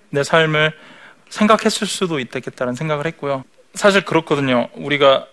내 0.08 0.24
삶을 0.24 0.72
생각했을 1.28 1.86
수도 1.86 2.18
있겠다는 2.20 2.72
생각을 2.74 3.04
했고요. 3.06 3.44
사실 3.74 4.02
그렇거든요. 4.02 4.70
우리가 4.76 5.26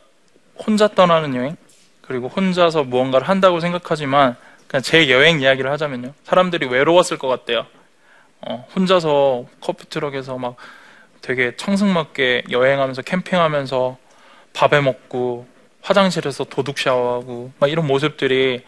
혼자 0.57 0.89
떠나는 0.89 1.35
여행 1.35 1.55
그리고 2.01 2.27
혼자서 2.27 2.83
무언가를 2.83 3.29
한다고 3.29 3.61
생각하지만 3.61 4.35
그냥 4.67 4.81
제 4.83 5.09
여행 5.09 5.39
이야기를 5.39 5.71
하자면요. 5.71 6.13
사람들이 6.25 6.67
외로웠을 6.67 7.17
것 7.17 7.29
같대요. 7.29 7.65
어, 8.41 8.67
혼자서 8.75 9.45
커피 9.61 9.87
트럭에서 9.89 10.37
막 10.37 10.57
되게 11.21 11.55
청승맞게 11.55 12.43
여행하면서 12.51 13.03
캠핑하면서 13.03 14.02
밥해 14.53 14.81
먹고 14.81 15.47
화장실에서 15.81 16.45
도둑 16.45 16.79
샤워하고 16.79 17.51
막 17.59 17.69
이런 17.69 17.85
모습들이 17.85 18.61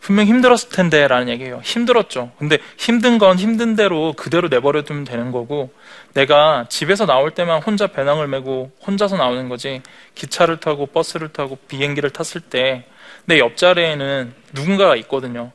분명 0.00 0.26
힘들었을 0.26 0.70
텐데 0.70 1.06
라는 1.06 1.28
얘기예요. 1.28 1.60
힘들었죠. 1.62 2.32
근데 2.38 2.58
힘든 2.76 3.18
건 3.18 3.38
힘든 3.38 3.76
대로 3.76 4.14
그대로 4.14 4.48
내버려 4.48 4.82
두면 4.82 5.04
되는 5.04 5.30
거고 5.30 5.72
내가 6.14 6.66
집에서 6.68 7.06
나올 7.06 7.30
때만 7.30 7.62
혼자 7.62 7.86
배낭을 7.86 8.26
메고 8.26 8.72
혼자서 8.84 9.16
나오는 9.16 9.48
거지 9.48 9.80
기차를 10.16 10.58
타고 10.58 10.86
버스를 10.86 11.28
타고 11.28 11.56
비행기를 11.68 12.10
탔을 12.10 12.40
때 12.40 12.84
내 13.26 13.40
옆자리에는 13.40 14.32
누군가가 14.52 14.96
있거든요. 14.96 15.52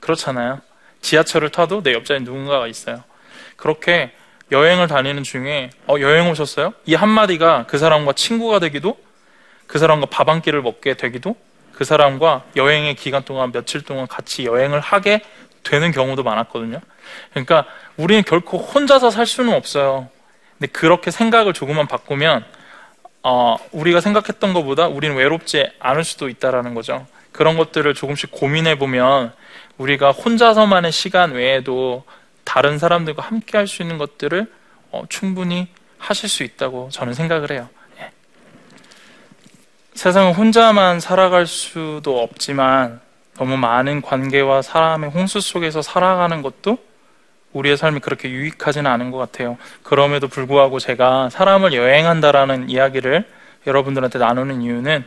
그렇잖아요. 0.00 0.60
지하철을 1.00 1.50
타도 1.50 1.82
내 1.82 1.92
옆자리에 1.94 2.24
누군가가 2.24 2.66
있어요. 2.66 3.02
그렇게 3.56 4.12
여행을 4.52 4.86
다니는 4.86 5.22
중에 5.22 5.70
어, 5.88 5.96
여행 6.00 6.30
오셨어요? 6.30 6.74
이 6.84 6.94
한마디가 6.94 7.66
그 7.66 7.78
사람과 7.78 8.12
친구가 8.12 8.60
되기도 8.60 8.98
그 9.66 9.78
사람과 9.78 10.06
밥 10.06 10.28
한 10.28 10.42
끼를 10.42 10.62
먹게 10.62 10.94
되기도 10.94 11.36
그 11.72 11.84
사람과 11.84 12.44
여행의 12.56 12.94
기간 12.94 13.24
동안 13.24 13.52
며칠 13.52 13.82
동안 13.82 14.06
같이 14.06 14.44
여행을 14.44 14.80
하게 14.80 15.20
되는 15.62 15.90
경우도 15.92 16.22
많았거든요. 16.22 16.80
그러니까 17.30 17.66
우리는 17.96 18.22
결코 18.24 18.58
혼자서 18.58 19.10
살 19.10 19.26
수는 19.26 19.52
없어요. 19.52 20.08
근데 20.58 20.70
그렇게 20.72 21.10
생각을 21.10 21.52
조금만 21.52 21.86
바꾸면 21.86 22.44
어, 23.22 23.56
우리가 23.72 24.00
생각했던 24.00 24.52
것보다 24.54 24.86
우리는 24.86 25.16
외롭지 25.16 25.68
않을 25.80 26.04
수도 26.04 26.28
있다라는 26.28 26.74
거죠. 26.74 27.06
그런 27.32 27.56
것들을 27.56 27.92
조금씩 27.94 28.30
고민해 28.30 28.78
보면 28.78 29.32
우리가 29.76 30.12
혼자서만의 30.12 30.92
시간 30.92 31.32
외에도 31.32 32.04
다른 32.44 32.78
사람들과 32.78 33.22
함께 33.22 33.58
할 33.58 33.66
수 33.66 33.82
있는 33.82 33.98
것들을 33.98 34.46
어, 34.92 35.02
충분히 35.08 35.68
하실 35.98 36.28
수 36.28 36.42
있다고 36.44 36.88
저는 36.92 37.12
생각을 37.12 37.50
해요. 37.50 37.68
예. 39.96 39.98
세상은 39.98 40.34
혼자만 40.34 41.00
살아갈 41.00 41.46
수도 41.46 42.22
없지만 42.22 43.00
너무 43.38 43.56
많은 43.56 44.02
관계와 44.02 44.62
사람의 44.62 45.10
홍수 45.10 45.40
속에서 45.40 45.80
살아가는 45.80 46.42
것도 46.42 46.78
우리의 47.54 47.78
삶이 47.78 48.00
그렇게 48.00 48.30
유익하지는 48.30 48.90
않은 48.90 49.10
것 49.10 49.16
같아요. 49.16 49.56
그럼에도 49.82 50.28
불구하고 50.28 50.78
제가 50.78 51.30
사람을 51.30 51.72
여행한다라는 51.72 52.68
이야기를 52.68 53.26
여러분들한테 53.66 54.18
나누는 54.18 54.62
이유는 54.62 55.04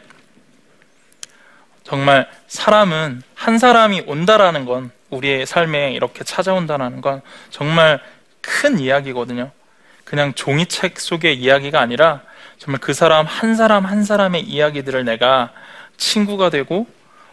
정말 1.84 2.28
사람은 2.47 3.21
한 3.36 3.58
사람이 3.60 4.04
온다라는 4.08 4.65
건 4.65 4.91
우리의 5.12 5.45
삶에 5.45 5.93
이렇게 5.93 6.23
찾아온다라는 6.23 7.02
건 7.02 7.21
정말 7.52 7.99
큰 8.41 8.80
이야기거든요. 8.80 9.52
그냥 10.04 10.34
종이책 10.34 10.99
속의 10.99 11.38
이야기가 11.38 11.80
아니라 11.80 12.21
정말 12.60 12.80
그 12.80 12.93
사람 12.93 13.26
한 13.26 13.56
사람 13.56 13.86
한 13.86 14.04
사람의 14.04 14.43
이야기들을 14.43 15.06
내가 15.06 15.52
친구가 15.98 16.50
되고 16.50 16.86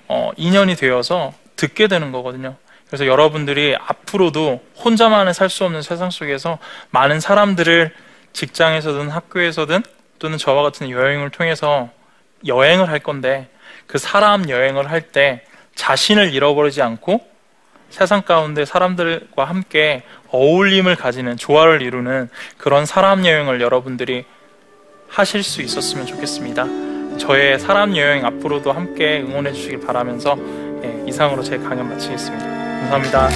어, 0.08 0.30
인연이 0.36 0.76
되어서 0.76 1.34
듣게 1.56 1.88
되는 1.88 2.12
거거든요. 2.12 2.56
그래서 2.86 3.06
여러분들이 3.06 3.76
앞으로도 3.76 4.64
혼자만은 4.78 5.32
살수 5.32 5.64
없는 5.64 5.82
세상 5.82 6.10
속에서 6.10 6.58
많은 6.90 7.18
사람들을 7.18 7.92
직장에서든 8.32 9.10
학교에서든 9.10 9.82
또는 10.20 10.38
저와 10.38 10.62
같은 10.62 10.90
여행을 10.90 11.30
통해서 11.30 11.90
여행을 12.46 12.88
할 12.88 13.00
건데 13.00 13.48
그 13.86 13.98
사람 13.98 14.48
여행을 14.48 14.90
할 14.90 15.10
때 15.10 15.44
자신을 15.74 16.32
잃어버리지 16.32 16.80
않고 16.82 17.20
세상 17.90 18.22
가운데 18.22 18.64
사람들과 18.64 19.44
함께 19.44 20.02
어울림을 20.28 20.96
가지는 20.96 21.36
조화를 21.36 21.82
이루는 21.82 22.30
그런 22.56 22.86
사람 22.86 23.26
여행을 23.26 23.60
여러분들이 23.60 24.24
하실 25.16 25.42
수 25.42 25.62
있었으면 25.62 26.04
좋겠습니다. 26.04 26.66
저의 27.16 27.58
사람 27.58 27.96
여행 27.96 28.26
앞으로도 28.26 28.70
함께 28.70 29.24
응원해 29.26 29.50
주시길 29.54 29.80
바라면서 29.80 30.36
예, 30.84 31.04
이상으로 31.08 31.42
제 31.42 31.56
강연 31.56 31.88
마치겠습니다. 31.88 32.44
감사합니다. 32.44 33.28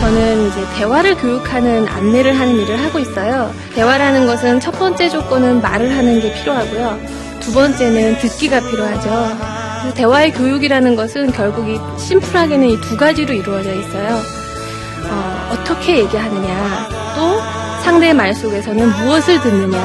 저는 0.00 0.48
이제 0.48 0.60
대화를 0.78 1.14
교육하는 1.16 1.86
안내를 1.86 2.38
하는 2.38 2.58
일을 2.60 2.82
하고 2.82 2.98
있어요. 2.98 3.52
대화라는 3.74 4.26
것은 4.26 4.60
첫 4.60 4.72
번째 4.72 5.08
조건은 5.08 5.60
말을 5.60 5.90
하는 5.90 6.20
게 6.20 6.32
필요하고요. 6.34 6.98
두 7.40 7.52
번째는 7.52 8.18
듣기가 8.18 8.60
필요하죠. 8.60 9.94
대화의 9.94 10.32
교육이라는 10.32 10.96
것은 10.96 11.32
결국 11.32 11.68
이 11.68 11.78
심플하게는 11.98 12.68
이 12.68 12.80
두 12.80 12.96
가지로 12.96 13.32
이루어져 13.34 13.74
있어요. 13.74 14.39
어, 15.10 15.48
어떻게 15.52 15.98
얘기하느냐, 15.98 16.88
또 17.16 17.40
상대의 17.82 18.14
말 18.14 18.34
속에서는 18.34 18.88
무엇을 19.04 19.40
듣느냐, 19.40 19.78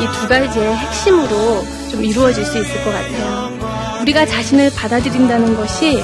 이 0.00 0.06
두 0.20 0.28
가지의 0.28 0.76
핵심으로 0.76 1.64
좀 1.90 2.04
이루어질 2.04 2.44
수 2.44 2.58
있을 2.58 2.84
것 2.84 2.90
같아요. 2.92 3.96
우리가 4.02 4.26
자신을 4.26 4.70
받아들인다는 4.76 5.56
것이 5.56 6.02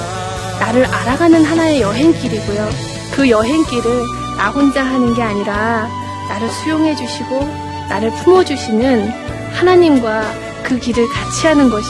나를 0.59 0.85
알아가는 0.85 1.43
하나의 1.45 1.81
여행길이고요. 1.81 2.69
그 3.11 3.29
여행길을 3.29 4.01
나 4.37 4.49
혼자 4.49 4.83
하는 4.83 5.13
게 5.13 5.21
아니라 5.21 5.87
나를 6.29 6.49
수용해 6.49 6.95
주시고 6.95 7.47
나를 7.89 8.09
품어 8.23 8.43
주시는 8.45 9.11
하나님과 9.53 10.23
그 10.63 10.79
길을 10.79 11.07
같이 11.09 11.45
하는 11.45 11.69
것이 11.69 11.87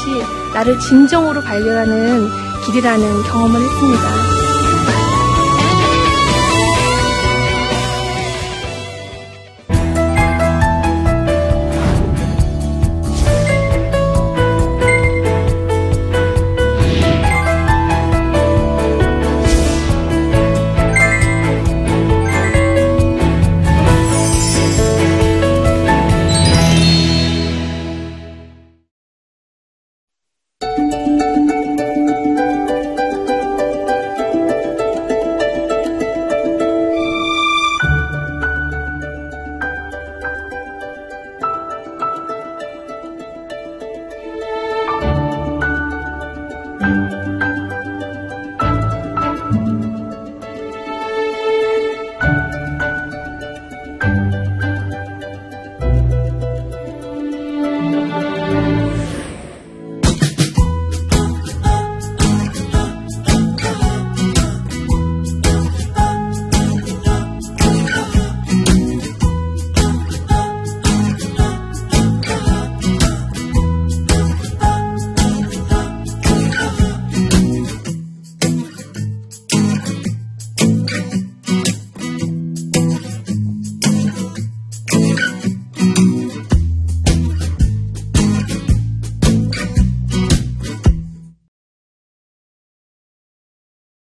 나를 0.54 0.78
진정으로 0.80 1.41
발견하는 1.41 2.28
길이라는 2.65 3.24
경험을 3.24 3.62
했습니다. 3.62 4.42